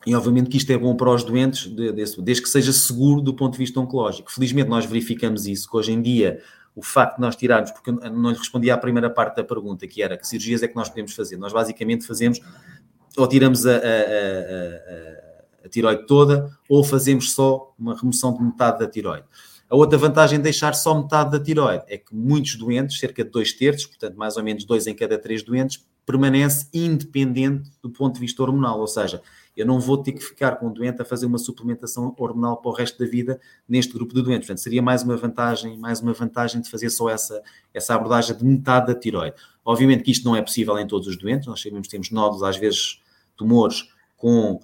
e 0.06 0.14
obviamente 0.14 0.50
que 0.50 0.58
isto 0.58 0.72
é 0.72 0.78
bom 0.78 0.96
para 0.96 1.10
os 1.10 1.24
doentes, 1.24 1.68
desde 1.68 2.44
que 2.44 2.50
seja 2.50 2.72
seguro 2.72 3.22
do 3.22 3.34
ponto 3.34 3.54
de 3.54 3.60
vista 3.60 3.80
oncológico. 3.80 4.32
Felizmente 4.32 4.70
nós 4.70 4.86
verificamos 4.86 5.48
isso, 5.48 5.70
que 5.70 5.76
hoje 5.76 5.92
em 5.92 6.02
dia 6.02 6.42
o 6.76 6.82
facto 6.82 7.16
de 7.16 7.22
nós 7.22 7.36
tirarmos, 7.36 7.72
porque 7.72 7.90
eu 7.90 8.12
não 8.12 8.30
lhe 8.30 8.38
respondi 8.38 8.70
à 8.70 8.78
primeira 8.78 9.10
parte 9.10 9.38
da 9.38 9.44
pergunta, 9.44 9.88
que 9.88 10.04
era 10.04 10.18
que 10.18 10.28
cirurgias 10.28 10.62
é 10.62 10.68
que 10.68 10.76
nós 10.76 10.90
podemos 10.90 11.14
fazer. 11.14 11.38
Nós 11.38 11.54
basicamente 11.54 12.06
fazemos, 12.06 12.40
ou 13.18 13.28
tiramos 13.28 13.66
a, 13.66 13.72
a, 13.72 13.76
a, 13.76 15.66
a 15.66 15.70
tiroide 15.70 16.06
toda, 16.06 16.52
ou 16.68 16.84
fazemos 16.84 17.32
só 17.32 17.74
uma 17.80 17.98
remoção 17.98 18.34
de 18.36 18.44
metade 18.44 18.80
da 18.80 18.88
tiroide. 18.88 19.26
A 19.70 19.76
outra 19.76 19.98
vantagem 19.98 20.38
de 20.38 20.44
deixar 20.44 20.76
só 20.76 21.02
metade 21.02 21.32
da 21.32 21.40
tiroide 21.40 21.86
é 21.88 21.98
que 21.98 22.14
muitos 22.14 22.56
doentes, 22.56 23.00
cerca 23.00 23.24
de 23.24 23.32
dois 23.32 23.54
terços, 23.54 23.88
portanto 23.88 24.16
mais 24.16 24.38
ou 24.38 24.44
menos 24.44 24.66
dois 24.66 24.86
em 24.86 24.94
cada 24.94 25.18
três 25.18 25.42
doentes, 25.42 25.84
permanece 26.06 26.68
independente 26.72 27.72
do 27.82 27.90
ponto 27.90 28.16
de 28.16 28.20
vista 28.20 28.44
hormonal, 28.44 28.80
ou 28.80 28.88
seja, 28.88 29.22
eu 29.56 29.66
não 29.66 29.80
vou 29.80 29.98
ter 29.98 30.12
que 30.12 30.22
ficar 30.22 30.58
com 30.58 30.68
o 30.68 30.74
doente 30.74 31.02
a 31.02 31.06
fazer 31.06 31.26
uma 31.26 31.38
suplementação 31.38 32.14
hormonal 32.18 32.58
para 32.58 32.70
o 32.70 32.74
resto 32.74 33.00
da 33.00 33.10
vida 33.10 33.40
neste 33.68 33.94
grupo 33.94 34.14
de 34.14 34.22
doentes. 34.22 34.48
Portanto, 34.48 34.64
seria 34.64 34.82
mais 34.82 35.04
uma 35.04 35.16
vantagem, 35.16 35.78
mais 35.78 36.02
uma 36.02 36.14
vantagem 36.14 36.62
de 36.62 36.70
fazer 36.70 36.90
só 36.90 37.10
essa, 37.10 37.42
essa 37.74 37.96
abordagem 37.96 38.36
de 38.36 38.44
metade 38.44 38.88
da 38.88 39.00
tiroide. 39.00 39.36
Obviamente 39.64 40.04
que 40.04 40.12
isto 40.12 40.26
não 40.26 40.36
é 40.36 40.42
possível 40.42 40.78
em 40.78 40.86
todos 40.86 41.08
os 41.08 41.18
doentes, 41.18 41.48
nós 41.48 41.62
sabemos 41.62 41.88
que 41.88 41.92
temos 41.92 42.12
nódulos, 42.12 42.44
às 42.44 42.58
vezes 42.58 43.02
tumores 43.38 43.90
com 44.18 44.54
uh, 44.54 44.62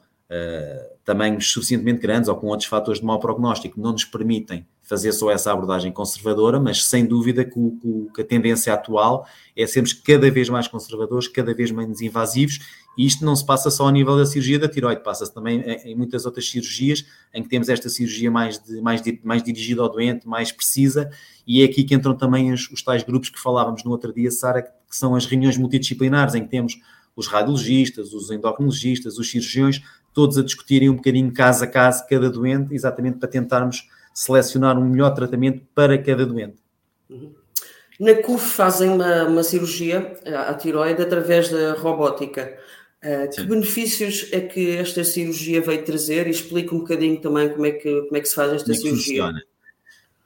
tamanhos 1.04 1.52
suficientemente 1.52 2.00
grandes 2.00 2.30
ou 2.30 2.36
com 2.36 2.48
outros 2.48 2.68
fatores 2.68 3.00
de 3.00 3.06
mau 3.06 3.20
prognóstico 3.20 3.76
que 3.76 3.82
não 3.82 3.94
nos 3.94 4.06
permitem 4.06 4.68
fazer 4.92 5.14
só 5.14 5.32
essa 5.32 5.54
abordagem 5.54 5.90
conservadora, 5.90 6.60
mas 6.60 6.84
sem 6.84 7.06
dúvida 7.06 7.46
que, 7.46 7.58
o, 7.58 8.12
que 8.14 8.22
a 8.22 8.26
tendência 8.26 8.74
atual 8.74 9.26
é 9.56 9.66
sermos 9.66 9.94
cada 9.94 10.30
vez 10.30 10.50
mais 10.50 10.68
conservadores, 10.68 11.30
cada 11.30 11.54
vez 11.54 11.72
menos 11.72 12.02
invasivos, 12.02 12.60
e 12.98 13.06
isto 13.06 13.24
não 13.24 13.34
se 13.34 13.46
passa 13.46 13.72
só 13.72 13.86
ao 13.86 13.90
nível 13.90 14.18
da 14.18 14.26
cirurgia 14.26 14.60
da 14.60 14.68
tiroide, 14.68 15.02
passa-se 15.02 15.34
também 15.34 15.62
em, 15.62 15.96
muitas 15.96 16.26
outras 16.26 16.50
cirurgias 16.50 17.06
em 17.34 17.42
que 17.42 17.48
temos 17.48 17.70
esta 17.70 17.88
cirurgia 17.88 18.30
mais, 18.30 18.62
de, 18.62 18.82
mais, 18.82 19.02
mais 19.24 19.42
dirigida 19.42 19.82
ao 19.82 19.88
doente, 19.88 20.28
mais 20.28 20.52
precisa, 20.52 21.10
e 21.48 21.62
é 21.62 21.66
aqui 21.66 21.86
que 21.86 21.96
entram 21.96 22.14
também 22.14 22.52
os, 22.52 22.70
os 22.70 22.84
tais 22.84 23.02
grupos 23.02 23.30
que 23.30 23.40
falávamos 23.40 23.86
no 23.86 23.92
outro 23.92 24.14
dia, 24.14 24.30
Sara, 24.30 24.62
que 24.62 24.72
são 24.90 25.16
as 25.16 25.26
reuniões 25.26 25.56
multidisciplinares, 25.58 26.36
em 26.36 26.44
que 26.44 26.50
temos 26.50 26.78
os 27.16 27.28
radiologistas, 27.28 28.12
os 28.14 28.30
endocrinologistas, 28.30 29.18
os 29.18 29.32
cirurgiões, 29.32 29.82
todos 30.14 30.38
a 30.38 30.44
discutirem 30.44 30.90
um 30.90 30.96
bocadinho 30.96 31.32
caso 31.32 31.64
a 31.64 31.68
caso 31.68 32.06
cada 32.10 32.30
doente, 32.30 32.74
exatamente 32.74 33.20
para 33.20 33.30
tentarmos 33.30 33.88
selecionar 34.14 34.78
um 34.78 34.90
melhor 34.90 35.12
tratamento 35.12 35.62
para 35.74 35.98
cada 35.98 36.26
doente. 36.26 36.58
Uhum. 37.10 37.34
Na 38.00 38.16
CUF 38.16 38.44
fazem 38.50 38.90
uma, 38.90 39.24
uma 39.26 39.44
cirurgia 39.44 40.16
à 40.48 40.54
tiroide 40.56 41.02
através 41.02 41.50
da 41.50 41.74
robótica. 41.74 42.58
Uh, 43.04 43.30
que 43.30 43.44
benefícios 43.44 44.28
é 44.32 44.42
que 44.42 44.78
esta 44.78 45.04
cirurgia 45.04 45.62
veio 45.62 45.84
trazer? 45.84 46.28
E 46.28 46.32
explica 46.32 46.74
um 46.76 46.80
bocadinho 46.80 47.20
também 47.20 47.50
como 47.50 47.66
é 47.66 47.72
que, 47.72 48.02
como 48.02 48.18
é 48.18 48.20
que 48.20 48.28
se 48.28 48.36
faz 48.36 48.54
esta 48.54 48.66
como 48.66 48.76
é 48.76 48.80
cirurgia. 48.80 49.24
Funciona? 49.24 49.42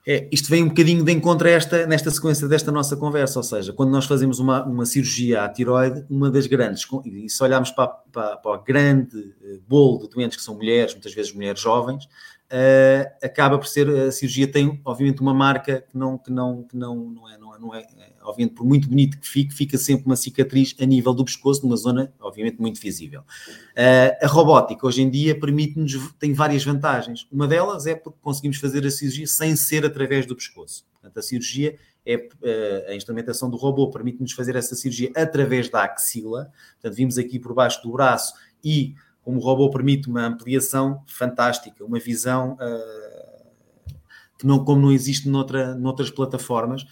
É, 0.07 0.27
isto 0.31 0.49
vem 0.49 0.61
um 0.61 0.67
bocadinho 0.67 1.03
de 1.03 1.11
encontro 1.11 1.47
a 1.47 1.51
esta, 1.51 1.87
nesta 1.87 2.11
sequência 2.11 2.47
desta 2.47 2.71
nossa 2.71 2.95
conversa, 2.95 3.39
ou 3.39 3.43
seja, 3.43 3.73
quando 3.73 3.89
nós 3.89 4.05
fazemos 4.05 4.37
uma, 4.37 4.63
uma 4.63 4.85
cirurgia 4.85 5.43
à 5.43 5.49
tiroide, 5.49 6.05
uma 6.07 6.29
das 6.29 6.45
grandes, 6.45 6.85
e 7.03 7.27
se 7.27 7.43
olharmos 7.43 7.71
para, 7.71 7.87
para, 7.87 8.37
para 8.37 8.51
o 8.51 8.63
grande 8.63 9.33
eh, 9.43 9.57
bolo 9.67 10.03
de 10.03 10.09
doentes 10.09 10.37
que 10.37 10.43
são 10.43 10.53
mulheres, 10.53 10.93
muitas 10.93 11.11
vezes 11.11 11.33
mulheres 11.33 11.59
jovens, 11.59 12.07
uh, 12.51 13.25
acaba 13.25 13.57
por 13.57 13.67
ser, 13.67 13.89
a 13.89 14.11
cirurgia 14.11 14.47
tem 14.51 14.81
obviamente 14.85 15.21
uma 15.21 15.33
marca 15.33 15.85
que 15.89 15.97
não, 15.97 16.17
que 16.17 16.31
não, 16.31 16.63
que 16.63 16.75
não, 16.75 16.95
não, 16.95 17.29
é, 17.29 17.37
não, 17.37 17.55
é, 17.55 17.59
não 17.59 17.75
é, 17.75 17.79
é 17.81 18.13
obviamente 18.23 18.55
por 18.55 18.65
muito 18.65 18.87
bonito 18.87 19.19
que 19.19 19.27
fique, 19.27 19.53
fica 19.53 19.77
sempre 19.77 20.05
uma 20.05 20.15
cicatriz 20.15 20.75
a 20.79 20.85
nível 20.85 21.13
do 21.13 21.25
pescoço, 21.25 21.63
numa 21.63 21.77
zona 21.77 22.13
obviamente 22.19 22.59
muito 22.59 22.79
visível. 22.79 23.21
Uh, 23.21 24.25
a 24.25 24.27
robótica 24.27 24.85
hoje 24.85 25.01
em 25.01 25.09
dia 25.09 25.39
permite-nos, 25.39 26.13
tem 26.19 26.33
várias 26.33 26.63
vantagens. 26.63 27.27
Uma 27.31 27.47
delas 27.47 27.85
é 27.85 27.95
porque 27.95 28.19
conseguimos 28.21 28.57
fazer 28.57 28.85
a 28.85 28.91
cirurgia 28.91 29.27
sem 29.27 29.55
ser 29.55 29.85
através 29.85 30.25
do 30.25 30.35
pescoço. 30.35 30.85
Portanto, 30.93 31.17
a 31.17 31.21
cirurgia 31.21 31.77
é 32.05 32.29
eh, 32.43 32.85
a 32.89 32.95
instrumentação 32.95 33.49
do 33.49 33.57
robô 33.57 33.89
permite-nos 33.89 34.31
fazer 34.33 34.55
essa 34.55 34.75
cirurgia 34.75 35.11
através 35.15 35.69
da 35.69 35.83
axila. 35.83 36.51
Portanto, 36.73 36.95
vimos 36.95 37.17
aqui 37.17 37.39
por 37.39 37.53
baixo 37.53 37.81
do 37.81 37.91
braço 37.91 38.33
e 38.63 38.95
como 39.25 39.39
o 39.39 39.41
robô 39.41 39.71
permite 39.71 40.07
uma 40.07 40.27
ampliação 40.27 41.01
fantástica, 41.07 41.83
uma 41.83 41.97
visão 41.97 42.53
uh, 42.53 43.95
que 44.37 44.45
não, 44.45 44.63
como 44.63 44.79
não 44.79 44.91
existe 44.91 45.27
noutra, 45.27 45.73
noutras 45.73 46.11
plataformas, 46.11 46.85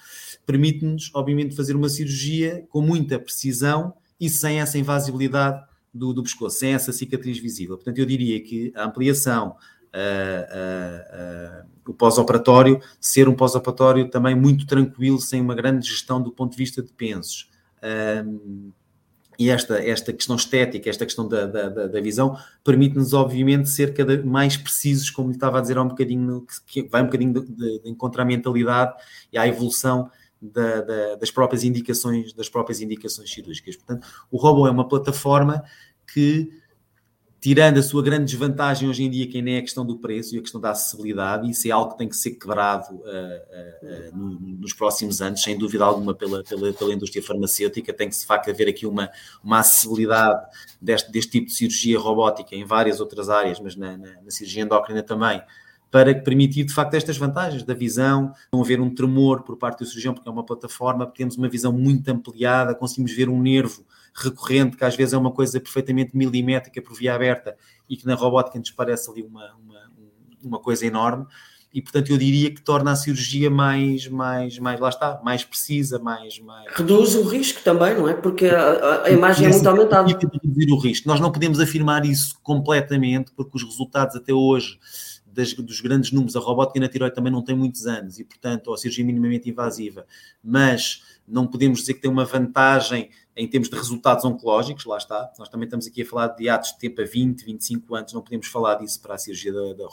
permite-nos, 0.44 1.12
obviamente, 1.14 1.56
fazer 1.56 1.76
uma 1.76 1.88
cirurgia 1.88 2.66
com 2.70 2.82
muita 2.82 3.20
precisão 3.20 3.94
e 4.20 4.28
sem 4.30 4.60
essa 4.60 4.80
invasibilidade 4.80 5.64
do, 5.94 6.12
do 6.12 6.24
pescoço, 6.24 6.58
sem 6.58 6.74
essa 6.74 6.92
cicatriz 6.92 7.38
visível. 7.38 7.76
Portanto, 7.76 8.00
eu 8.00 8.06
diria 8.06 8.42
que 8.42 8.74
a 8.76 8.86
ampliação, 8.86 9.50
uh, 9.94 11.64
uh, 11.64 11.70
o 11.88 11.94
pós-operatório, 11.94 12.82
ser 13.00 13.30
um 13.30 13.36
pós-operatório 13.36 14.10
também 14.10 14.34
muito 14.34 14.66
tranquilo, 14.66 15.22
sem 15.22 15.40
uma 15.40 15.54
grande 15.54 15.88
gestão 15.88 16.20
do 16.20 16.32
ponto 16.32 16.54
de 16.54 16.58
vista 16.58 16.82
de 16.82 16.92
pensos 16.94 17.54
e 19.38 19.50
esta, 19.50 19.78
esta 19.78 20.14
questão 20.14 20.36
estética, 20.36 20.90
esta 20.90 21.06
questão 21.06 21.28
da, 21.28 21.46
da, 21.46 21.70
da 21.88 22.02
visão, 22.02 22.38
permite-nos, 22.64 23.14
obviamente, 23.14 23.70
ser 23.70 23.94
cada 23.94 24.24
mais 24.24 24.58
precisos, 24.58 25.10
como 25.10 25.30
lhe 25.30 25.36
estava 25.36 25.58
a 25.58 25.62
dizer 25.62 25.78
há 25.78 25.82
um 25.82 25.88
bocadinho, 25.88 26.46
que 26.68 26.84
vai 26.84 27.02
um 27.02 27.06
bocadinho 27.06 27.34
de, 27.34 27.42
de, 27.42 27.80
de 27.82 27.90
encontrar 27.90 28.24
a 28.24 28.26
mentalidade 28.26 28.94
e 29.32 29.38
à 29.38 29.48
evolução 29.48 30.10
da, 30.42 30.82
da, 30.82 31.16
das 31.16 31.32
próprias 31.32 31.64
indicações, 31.64 32.34
das 32.34 32.50
próprias 32.50 32.82
indicações 32.82 33.32
cirúrgicas. 33.32 33.76
Portanto, 33.76 34.08
o 34.30 34.38
robô 34.38 34.68
é 34.68 34.72
uma 34.72 34.88
plataforma 34.88 35.64
que 36.12 36.50
tirando 37.44 37.78
a 37.78 37.84
sua 37.84 38.02
grande 38.02 38.24
desvantagem 38.24 38.88
hoje 38.88 39.04
em 39.04 39.10
dia, 39.10 39.28
que 39.28 39.42
nem 39.42 39.56
é 39.56 39.58
a 39.58 39.62
questão 39.62 39.86
do 39.86 39.98
preço 39.98 40.34
e 40.34 40.38
a 40.38 40.42
questão 40.42 40.62
da 40.62 40.72
acessibilidade, 40.72 41.52
isso 41.52 41.68
é 41.68 41.72
algo 41.72 41.92
que 41.92 41.98
tem 41.98 42.08
que 42.08 42.16
ser 42.16 42.32
quebrado 42.32 42.96
uh, 42.96 43.00
uh, 43.02 44.16
uh, 44.16 44.40
nos 44.62 44.72
próximos 44.72 45.22
anos, 45.22 45.44
sem 45.44 45.58
dúvida 45.58 45.84
alguma, 45.84 46.16
pela, 46.16 46.42
pela, 46.42 46.72
pela 46.72 46.94
indústria 46.94 47.22
farmacêutica. 47.22 47.92
Tem 47.92 48.10
que, 48.10 48.18
de 48.18 48.26
facto, 48.26 48.50
haver 48.50 48.70
aqui 48.70 48.88
uma, 48.88 49.10
uma 49.44 49.60
acessibilidade 49.60 50.42
deste, 50.82 51.12
deste 51.12 51.32
tipo 51.32 51.48
de 51.48 51.52
cirurgia 51.52 52.00
robótica 52.00 52.56
em 52.56 52.64
várias 52.64 53.02
outras 53.02 53.28
áreas, 53.28 53.60
mas 53.60 53.76
na, 53.76 53.98
na, 53.98 54.22
na 54.22 54.32
cirurgia 54.32 54.64
endócrina 54.64 55.04
também, 55.04 55.42
para 55.92 56.16
permitir, 56.16 56.64
de 56.64 56.74
facto, 56.74 56.94
estas 56.94 57.18
vantagens 57.18 57.64
da 57.64 57.74
visão, 57.74 58.32
não 58.54 58.62
haver 58.62 58.80
um 58.80 58.90
tremor 58.90 59.44
por 59.44 59.58
parte 59.58 59.80
do 59.80 59.86
cirurgião, 59.86 60.14
porque 60.14 60.30
é 60.30 60.32
uma 60.32 60.46
plataforma, 60.46 61.06
temos 61.08 61.36
uma 61.36 61.50
visão 61.50 61.74
muito 61.74 62.08
ampliada, 62.08 62.74
conseguimos 62.74 63.12
ver 63.12 63.28
um 63.28 63.42
nervo 63.42 63.84
recorrente, 64.14 64.78
que 64.78 64.86
às 64.86 64.96
vezes 64.96 65.14
é 65.14 65.18
uma 65.18 65.32
coisa 65.32 65.60
perfeitamente 65.60 66.16
milimétrica 66.16 66.82
por 66.82 66.96
via 66.96 67.16
aberta 67.16 67.56
e 67.90 67.98
que 67.98 68.06
na 68.06 68.16
robótica 68.16 68.60
nos 68.60 68.72
parece 68.72 69.10
ali 69.10 69.24
uma, 69.24 69.54
uma, 69.56 69.92
uma 70.44 70.60
coisa 70.60 70.86
enorme. 70.86 71.26
E, 71.74 71.82
portanto, 71.82 72.12
eu 72.12 72.18
diria 72.20 72.54
que 72.54 72.62
torna 72.62 72.92
a 72.92 72.96
cirurgia 72.96 73.50
mais, 73.50 74.08
mais, 74.08 74.60
mais 74.60 74.80
lá 74.80 74.90
está, 74.90 75.20
mais 75.24 75.44
precisa, 75.44 75.98
mais, 75.98 76.38
mais... 76.40 76.72
Reduz 76.72 77.16
o 77.16 77.24
risco 77.24 77.64
também, 77.64 77.96
não 77.96 78.08
é? 78.08 78.14
Porque 78.14 78.46
a, 78.46 79.06
a 79.06 79.10
imagem 79.10 79.48
é 79.48 79.50
muito 79.50 79.68
aumentada. 79.68 80.08
Reduzir 80.08 80.72
o 80.72 80.78
risco. 80.78 81.08
Nós 81.08 81.20
não 81.20 81.32
podemos 81.32 81.60
afirmar 81.60 82.06
isso 82.06 82.40
completamente, 82.44 83.32
porque 83.36 83.58
os 83.58 83.64
resultados 83.64 84.16
até 84.16 84.32
hoje 84.32 84.78
das, 85.26 85.54
dos 85.54 85.82
grandes 85.82 86.12
números, 86.12 86.36
a 86.36 86.40
robótica 86.40 86.80
na 86.80 86.88
tiroide 86.88 87.16
também 87.16 87.34
não 87.34 87.42
tem 87.42 87.56
muitos 87.56 87.88
anos 87.88 88.20
e, 88.20 88.24
portanto, 88.24 88.72
a 88.72 88.78
cirurgia 88.78 89.04
minimamente 89.04 89.50
invasiva, 89.50 90.06
mas 90.44 91.02
não 91.28 91.48
podemos 91.48 91.80
dizer 91.80 91.96
que 91.96 92.02
tem 92.02 92.12
uma 92.12 92.26
vantagem 92.26 93.10
em 93.36 93.48
termos 93.48 93.70
de 93.70 93.76
resultados 93.76 94.24
oncológicos, 94.26 94.86
lá 94.86 94.98
está. 94.98 95.32
Nós 95.40 95.50
também 95.50 95.66
estamos 95.66 95.88
aqui 95.88 96.04
a 96.04 96.06
falar 96.06 96.28
de 96.28 96.50
atos 96.50 96.74
de 96.74 96.80
tempo 96.80 97.02
a 97.02 97.06
20, 97.06 97.44
25 97.44 97.96
anos, 97.96 98.14
não 98.14 98.22
podemos 98.22 98.48
falar 98.48 98.76
disso 98.76 99.02
para 99.02 99.16
a 99.16 99.18
cirurgia 99.18 99.52
da, 99.52 99.74
da, 99.74 99.86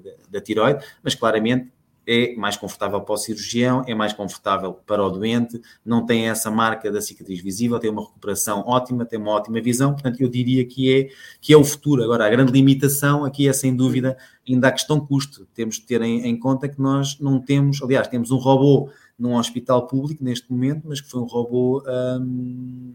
da, 0.00 0.10
da 0.30 0.40
tiroide, 0.40 0.84
mas 1.02 1.14
claramente 1.14 1.70
é 2.10 2.34
mais 2.36 2.56
confortável 2.56 3.02
para 3.02 3.12
o 3.12 3.18
cirurgião, 3.18 3.84
é 3.86 3.94
mais 3.94 4.14
confortável 4.14 4.72
para 4.72 5.04
o 5.04 5.10
doente, 5.10 5.60
não 5.84 6.06
tem 6.06 6.30
essa 6.30 6.50
marca 6.50 6.90
da 6.90 7.02
cicatriz 7.02 7.38
visível, 7.38 7.78
tem 7.78 7.90
uma 7.90 8.00
recuperação 8.00 8.64
ótima, 8.66 9.04
tem 9.04 9.18
uma 9.18 9.32
ótima 9.32 9.60
visão, 9.60 9.92
portanto 9.92 10.18
eu 10.22 10.28
diria 10.28 10.64
que 10.64 10.90
é, 10.90 11.08
que 11.38 11.52
é 11.52 11.56
o 11.56 11.62
futuro. 11.62 12.02
Agora, 12.02 12.24
a 12.24 12.30
grande 12.30 12.50
limitação 12.50 13.26
aqui 13.26 13.46
é 13.46 13.52
sem 13.52 13.76
dúvida 13.76 14.16
ainda 14.48 14.68
a 14.68 14.72
questão 14.72 14.98
custo. 14.98 15.46
Temos 15.52 15.76
de 15.76 15.82
ter 15.82 16.00
em, 16.00 16.26
em 16.26 16.38
conta 16.38 16.66
que 16.66 16.80
nós 16.80 17.20
não 17.20 17.38
temos, 17.38 17.82
aliás, 17.82 18.08
temos 18.08 18.30
um 18.30 18.38
robô 18.38 18.88
num 19.18 19.34
hospital 19.34 19.86
público 19.86 20.22
neste 20.22 20.50
momento, 20.50 20.82
mas 20.86 21.00
que 21.00 21.10
foi 21.10 21.20
um 21.20 21.24
robô 21.24 21.82
hum, 22.20 22.94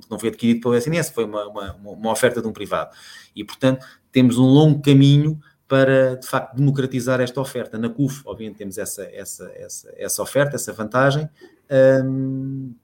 que 0.00 0.10
não 0.10 0.18
foi 0.18 0.28
adquirido 0.28 0.60
pelo 0.60 0.74
SNS, 0.74 1.10
foi 1.10 1.24
uma, 1.24 1.46
uma, 1.48 1.72
uma, 1.74 2.10
oferta 2.10 2.42
de 2.42 2.48
um 2.48 2.52
privado. 2.52 2.94
E, 3.34 3.44
portanto, 3.44 3.86
temos 4.10 4.38
um 4.38 4.44
longo 4.44 4.82
caminho 4.82 5.40
para, 5.66 6.16
de 6.16 6.26
facto, 6.26 6.56
democratizar 6.56 7.20
esta 7.20 7.40
oferta. 7.40 7.78
Na 7.78 7.88
CUF, 7.88 8.22
obviamente, 8.26 8.58
temos 8.58 8.78
essa, 8.78 9.04
essa, 9.04 9.50
essa, 9.54 9.94
essa 9.96 10.22
oferta, 10.22 10.56
essa 10.56 10.72
vantagem. 10.72 11.28
Hum, 12.04 12.74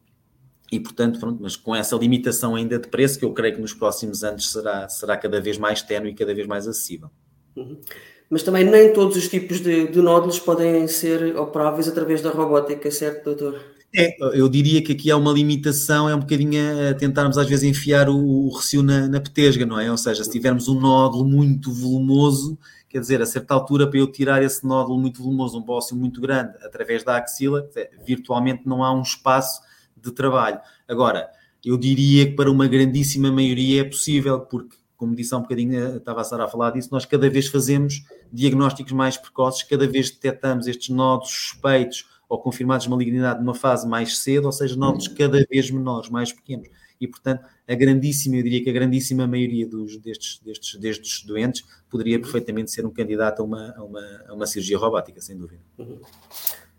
e, 0.71 0.79
portanto, 0.81 1.19
pronto, 1.19 1.43
mas 1.43 1.57
com 1.57 1.75
essa 1.75 1.97
limitação 1.97 2.55
ainda 2.55 2.79
de 2.79 2.89
preço, 2.89 3.19
que 3.19 3.25
eu 3.25 3.33
creio 3.33 3.55
que 3.55 3.61
nos 3.61 3.73
próximos 3.73 4.23
anos 4.23 4.51
será, 4.51 4.89
será 4.89 5.17
cada 5.17 5.41
vez 5.41 5.59
mais 5.59 5.83
tenue 5.83 6.11
e 6.11 6.15
cada 6.15 6.35
vez 6.35 6.47
mais 6.47 6.67
acessível. 6.67 7.11
Uhum 7.57 7.81
mas 8.31 8.43
também 8.43 8.65
nem 8.65 8.93
todos 8.93 9.17
os 9.17 9.29
tipos 9.29 9.61
de, 9.61 9.89
de 9.89 10.03
nódulos 10.03 10.39
podem 10.39 10.87
ser 10.87 11.37
operáveis 11.37 11.89
através 11.89 12.21
da 12.21 12.31
robótica, 12.31 12.91
certo, 12.91 13.25
doutor? 13.25 13.61
É, 13.95 14.17
eu 14.39 14.49
diria 14.51 14.83
que 14.83 14.93
aqui 14.93 15.11
há 15.11 15.17
uma 15.17 15.33
limitação, 15.33 16.11
é 16.11 16.15
um 16.15 16.21
bocadinho 16.21 16.91
a 16.91 16.95
tentarmos 16.95 17.39
às 17.39 17.49
vezes 17.49 17.65
enfiar 17.65 18.11
o, 18.11 18.19
o 18.19 18.55
recio 18.55 18.83
na, 18.83 19.09
na 19.09 19.19
petesga, 19.19 19.65
não 19.65 19.81
é? 19.81 19.91
Ou 19.91 19.97
seja, 19.97 20.23
se 20.23 20.31
tivermos 20.31 20.69
um 20.69 20.79
nódulo 20.79 21.25
muito 21.25 21.73
volumoso, 21.73 22.59
quer 22.87 23.01
dizer, 23.01 23.23
a 23.23 23.27
certa 23.27 23.55
altura 23.55 23.89
para 23.89 23.99
eu 23.99 24.07
tirar 24.07 24.43
esse 24.43 24.67
nódulo 24.67 25.01
muito 25.01 25.23
volumoso, 25.23 25.59
um 25.59 25.63
bócio 25.63 25.97
muito 25.97 26.21
grande, 26.21 26.53
através 26.63 27.03
da 27.03 27.17
axila, 27.17 27.67
virtualmente 28.07 28.63
não 28.67 28.85
há 28.85 28.93
um 28.93 29.01
espaço 29.01 29.63
de 29.97 30.13
trabalho. 30.13 30.61
Agora, 30.87 31.31
eu 31.65 31.79
diria 31.79 32.27
que 32.27 32.33
para 32.33 32.51
uma 32.51 32.69
grandíssima 32.69 33.33
maioria 33.33 33.81
é 33.81 33.85
possível, 33.85 34.41
porque 34.41 34.77
como 34.99 35.15
disse 35.15 35.33
há 35.33 35.39
um 35.39 35.43
bocadinho, 35.43 35.79
eh, 35.79 35.97
estava 35.97 36.21
a 36.21 36.25
Sara 36.25 36.45
a 36.45 36.49
falar 36.49 36.73
disso, 36.73 36.89
nós 36.91 37.07
cada 37.07 37.31
vez 37.31 37.47
fazemos 37.47 38.03
diagnósticos 38.33 38.93
mais 38.93 39.17
precoces, 39.17 39.63
cada 39.63 39.87
vez 39.87 40.11
detectamos 40.11 40.67
estes 40.67 40.89
nodos 40.89 41.31
suspeitos 41.31 42.07
ou 42.29 42.39
confirmados 42.39 42.85
de 42.85 42.91
malignidade 42.91 43.41
numa 43.41 43.55
fase 43.55 43.89
mais 43.89 44.19
cedo, 44.19 44.47
ou 44.47 44.53
seja, 44.53 44.77
nodos 44.77 45.09
cada 45.09 45.45
vez 45.51 45.71
menores, 45.71 46.11
mais 46.11 46.33
pequenos. 46.33 46.69
E, 47.01 47.07
portanto, 47.07 47.45
a 47.67 47.75
grandíssima, 47.75 48.37
eu 48.37 48.43
diria 48.43 48.63
que 48.63 48.69
a 48.69 48.73
grandíssima 48.73 49.27
maioria 49.27 49.67
dos, 49.67 49.97
destes, 49.99 50.41
destes, 50.45 50.79
destes 50.81 51.25
doentes 51.25 51.65
poderia 51.89 52.19
perfeitamente 52.19 52.73
ser 52.73 52.85
um 52.85 52.91
candidato 52.91 53.41
a 53.41 53.45
uma, 53.45 53.75
a 53.77 53.85
uma, 53.85 54.25
a 54.29 54.35
uma 54.35 54.47
cirurgia 54.47 54.77
robótica, 54.77 55.21
sem 55.21 55.37
dúvida. 55.37 55.63
Uhum. 55.79 56.01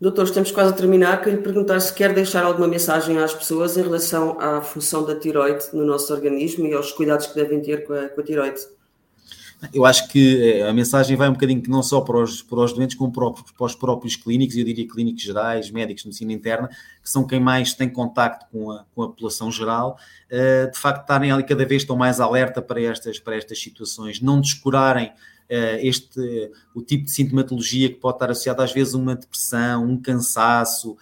Doutor, 0.00 0.24
estamos 0.24 0.50
quase 0.50 0.72
a 0.72 0.76
terminar. 0.76 1.22
Queria 1.22 1.36
lhe 1.36 1.42
perguntar 1.42 1.80
se 1.80 1.92
quer 1.94 2.14
deixar 2.14 2.44
alguma 2.44 2.68
mensagem 2.68 3.18
às 3.18 3.34
pessoas 3.34 3.76
em 3.76 3.82
relação 3.82 4.38
à 4.40 4.60
função 4.60 5.04
da 5.04 5.18
tiroide 5.18 5.64
no 5.72 5.84
nosso 5.84 6.12
organismo 6.12 6.66
e 6.66 6.74
aos 6.74 6.92
cuidados 6.92 7.26
que 7.26 7.34
devem 7.34 7.60
ter 7.60 7.86
com 7.86 7.94
a, 7.94 8.08
com 8.08 8.20
a 8.20 8.24
tiroide. 8.24 8.60
Eu 9.72 9.84
acho 9.84 10.08
que 10.08 10.42
eh, 10.42 10.68
a 10.68 10.72
mensagem 10.72 11.16
vai 11.16 11.28
um 11.28 11.34
bocadinho 11.34 11.60
que 11.60 11.68
não 11.68 11.82
só 11.82 12.00
para 12.00 12.16
os, 12.16 12.42
para 12.42 12.60
os 12.60 12.72
doentes, 12.72 12.96
como 12.96 13.12
para, 13.12 13.64
os 13.64 13.74
próprios 13.74 14.16
clínicos, 14.16 14.56
eu 14.56 14.64
diria 14.64 14.88
clínicos 14.88 15.22
gerais, 15.22 15.70
médicos 15.70 16.02
de 16.02 16.08
medicina 16.08 16.32
interna, 16.32 16.68
que 16.68 17.10
são 17.10 17.26
quem 17.26 17.38
mais 17.38 17.74
tem 17.74 17.88
contacto 17.88 18.46
com 18.50 18.70
a, 18.70 18.84
com 18.94 19.02
a 19.02 19.08
população 19.08 19.50
geral, 19.52 19.98
uh, 20.30 20.70
de 20.70 20.78
facto 20.78 21.02
estarem 21.02 21.30
ali 21.30 21.44
cada 21.44 21.66
vez 21.66 21.82
estão 21.82 21.94
mais 21.94 22.20
alerta 22.20 22.62
para 22.62 22.80
estas, 22.80 23.18
para 23.18 23.36
estas 23.36 23.60
situações, 23.60 24.20
não 24.20 24.40
descurarem 24.40 25.08
uh, 25.08 25.78
este, 25.80 26.50
o 26.74 26.80
tipo 26.80 27.04
de 27.04 27.10
sintomatologia 27.10 27.90
que 27.90 27.96
pode 27.96 28.16
estar 28.16 28.30
associado 28.30 28.62
às 28.62 28.72
vezes 28.72 28.94
a 28.94 28.98
uma 28.98 29.14
depressão, 29.14 29.84
um 29.84 30.00
cansaço, 30.00 30.96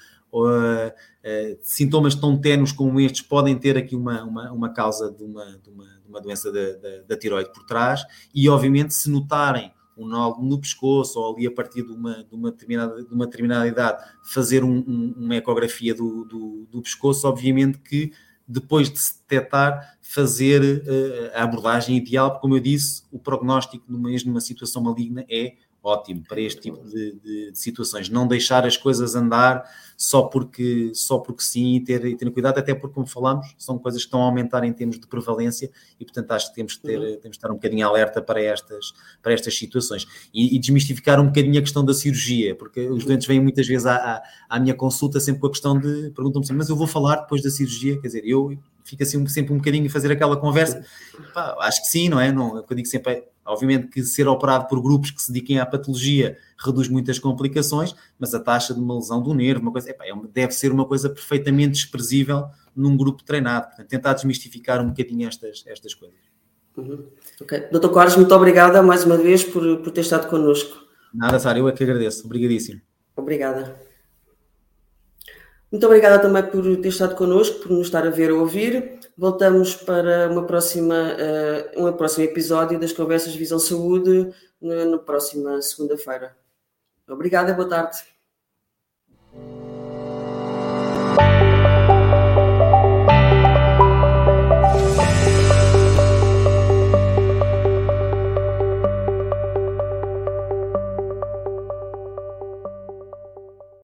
sintomas 1.61 2.15
tão 2.15 2.37
tenos 2.39 2.73
como 2.73 3.01
estes 3.01 3.23
podem 3.23 3.57
ter 3.59 3.77
aqui 3.77 3.95
uma, 3.95 4.23
uma, 4.25 4.53
uma 4.53 4.73
causa 4.73 5.11
de 5.11 5.23
uma, 5.23 5.45
de 5.59 5.69
uma 5.69 5.99
uma 6.09 6.21
doença 6.21 6.51
da, 6.51 6.73
da, 6.73 7.03
da 7.09 7.17
tiroide 7.17 7.53
por 7.53 7.65
trás, 7.65 8.05
e 8.35 8.49
obviamente 8.49 8.95
se 8.95 9.11
notarem 9.11 9.73
um 9.97 10.07
nó 10.07 10.37
no 10.39 10.61
pescoço 10.61 11.19
ou 11.19 11.35
ali 11.35 11.47
a 11.47 11.51
partir 11.51 11.83
de 11.83 11.93
uma, 11.93 12.25
de 12.25 12.35
uma, 12.35 12.51
determinada, 12.51 13.05
de 13.05 13.13
uma 13.13 13.27
determinada 13.27 13.67
idade 13.67 14.05
fazer 14.33 14.63
um, 14.63 14.79
um, 14.79 15.15
uma 15.17 15.37
ecografia 15.37 15.95
do, 15.95 16.25
do, 16.25 16.69
do, 16.71 16.83
pescoço, 16.83 17.27
obviamente 17.27 17.79
que 17.79 18.13
depois 18.47 18.89
de 18.89 18.99
se 18.99 19.19
detectar, 19.19 19.99
fazer 20.01 20.63
uh, 20.63 21.31
a 21.35 21.43
abordagem 21.43 21.97
ideal, 21.97 22.31
porque 22.31 22.43
como 22.43 22.57
eu 22.57 22.61
disse, 22.61 23.03
o 23.13 23.19
prognóstico 23.19 23.85
mesmo 23.89 24.31
numa 24.31 24.41
situação 24.41 24.83
maligna 24.83 25.27
é 25.29 25.55
ótimo 25.83 26.23
para 26.29 26.41
este 26.41 26.61
tipo 26.61 26.85
de, 26.85 27.13
de, 27.13 27.51
de, 27.51 27.59
situações. 27.59 28.09
Não 28.09 28.27
deixar 28.27 28.67
as 28.67 28.77
coisas 28.77 29.15
andar 29.15 29.65
só 29.97 30.23
porque, 30.23 30.93
só 30.95 31.19
porque 31.19 31.43
sim 31.43 31.77
e 31.77 31.81
ter, 31.81 32.05
e 32.05 32.17
ter 32.17 32.31
cuidado, 32.31 32.59
até 32.59 32.75
porque, 32.75 32.95
como 32.95 33.07
falamos, 33.07 33.55
são 33.59 33.79
coisas 33.79 34.03
que 34.03 34.07
estão 34.07 34.23
a 34.23 34.25
aumentar 34.25 34.65
em 34.65 34.73
termos 34.73 34.99
de 34.99 35.07
prevalência 35.07 35.71
e, 35.99 36.05
portanto, 36.05 36.31
acho 36.33 36.49
que 36.51 36.55
temos 36.55 36.77
que, 36.77 36.83
ter, 36.83 36.99
uhum. 36.99 37.05
temos 37.05 37.23
que 37.23 37.29
estar 37.29 37.51
um 37.51 37.55
bocadinho 37.55 37.87
alerta 37.87 38.21
para 38.21 38.43
estas, 38.43 38.93
para 39.23 39.33
estas 39.33 39.57
situações. 39.57 40.07
E, 40.33 40.57
e 40.57 40.59
desmistificar 40.59 41.21
um 41.21 41.27
bocadinho 41.27 41.59
a 41.59 41.63
questão 41.63 41.85
da 41.85 41.95
cirurgia, 41.95 42.55
porque 42.55 42.89
os 42.89 43.05
doentes 43.05 43.27
vêm 43.27 43.41
muitas 43.41 43.67
vezes 43.67 43.87
à, 43.87 43.97
à, 43.97 44.23
à 44.49 44.61
minha 44.61 44.75
consulta 44.75 45.21
sempre 45.21 45.41
com 45.41 45.47
a 45.47 45.51
questão 45.51 45.79
de, 45.79 46.11
perguntam-me 46.11 46.47
sempre, 46.47 46.59
mas 46.59 46.69
eu 46.69 46.77
vou 46.77 46.87
falar 46.87 47.17
depois 47.17 47.43
da 47.43 47.51
cirurgia, 47.51 48.01
quer 48.01 48.07
dizer, 48.09 48.23
eu 48.25 48.59
fico 48.85 49.03
assim 49.03 49.25
sempre 49.27 49.53
um 49.53 49.59
bocadinho 49.59 49.87
a 49.87 49.91
fazer 49.91 50.11
aquela 50.11 50.37
conversa, 50.37 50.85
Pá, 51.35 51.57
acho 51.61 51.83
que 51.83 51.89
sim, 51.89 52.09
não 52.09 52.19
é? 52.19 52.33
Não, 52.33 52.57
eu 52.57 52.77
digo 52.77 52.89
sempre, 52.89 53.13
é, 53.13 53.29
Obviamente 53.49 53.89
que 53.89 54.03
ser 54.03 54.29
operado 54.29 54.67
por 54.67 54.81
grupos 54.81 55.11
que 55.11 55.23
se 55.23 55.33
dediquem 55.33 55.59
à 55.59 55.67
patologia 55.67 56.37
reduz 56.59 56.89
muitas 56.89 57.19
complicações, 57.19 57.95
mas 58.19 58.35
a 58.35 58.41
taxa 58.41 58.75
de 58.75 58.81
uma 58.81 58.95
lesão 58.95 59.23
do 59.23 59.33
nervo, 59.33 59.63
uma 59.63 59.73
coisa, 59.73 59.91
é 59.91 59.97
deve 60.33 60.53
ser 60.53 60.71
uma 60.71 60.85
coisa 60.85 61.09
perfeitamente 61.09 61.73
desprezível 61.73 62.47
num 62.77 62.97
grupo 62.97 63.25
treinado. 63.25 63.69
Portanto, 63.69 63.89
tentar 63.89 64.13
desmistificar 64.13 64.81
um 64.81 64.89
bocadinho 64.89 65.27
estas, 65.27 65.65
estas 65.67 65.95
coisas. 65.95 66.19
Uhum. 66.77 67.07
Ok. 67.41 67.69
Doutor 67.73 67.93
Carlos, 67.93 68.17
muito 68.17 68.35
obrigada 68.35 68.83
mais 68.83 69.05
uma 69.05 69.17
vez 69.17 69.43
por, 69.43 69.79
por 69.79 69.91
ter 69.91 70.03
estado 70.03 70.29
connosco. 70.29 70.77
Nada, 71.13 71.39
Sara, 71.39 71.59
eu 71.59 71.69
é 71.69 71.73
que 71.73 71.83
agradeço. 71.83 72.25
Obrigadíssimo. 72.27 72.81
Obrigada. 73.17 73.88
Muito 75.71 75.85
obrigada 75.85 76.19
também 76.19 76.43
por 76.43 76.63
ter 76.79 76.89
estado 76.89 77.15
connosco, 77.15 77.61
por 77.61 77.71
nos 77.71 77.87
estar 77.87 78.07
a 78.07 78.11
ver 78.11 78.33
ou 78.33 78.41
ouvir. 78.41 78.99
Voltamos 79.17 79.75
para 79.75 80.31
uma 80.31 80.47
próxima, 80.47 80.95
uh, 81.77 81.87
um 81.87 81.93
próximo 81.93 82.25
episódio 82.25 82.79
das 82.79 82.93
Conversas 82.93 83.35
Visão 83.35 83.59
Saúde 83.59 84.33
na, 84.61 84.85
na 84.87 84.99
próxima 84.99 85.61
segunda-feira. 85.61 86.35
Obrigada 87.07 87.53
boa 87.53 87.69
tarde. 87.69 88.18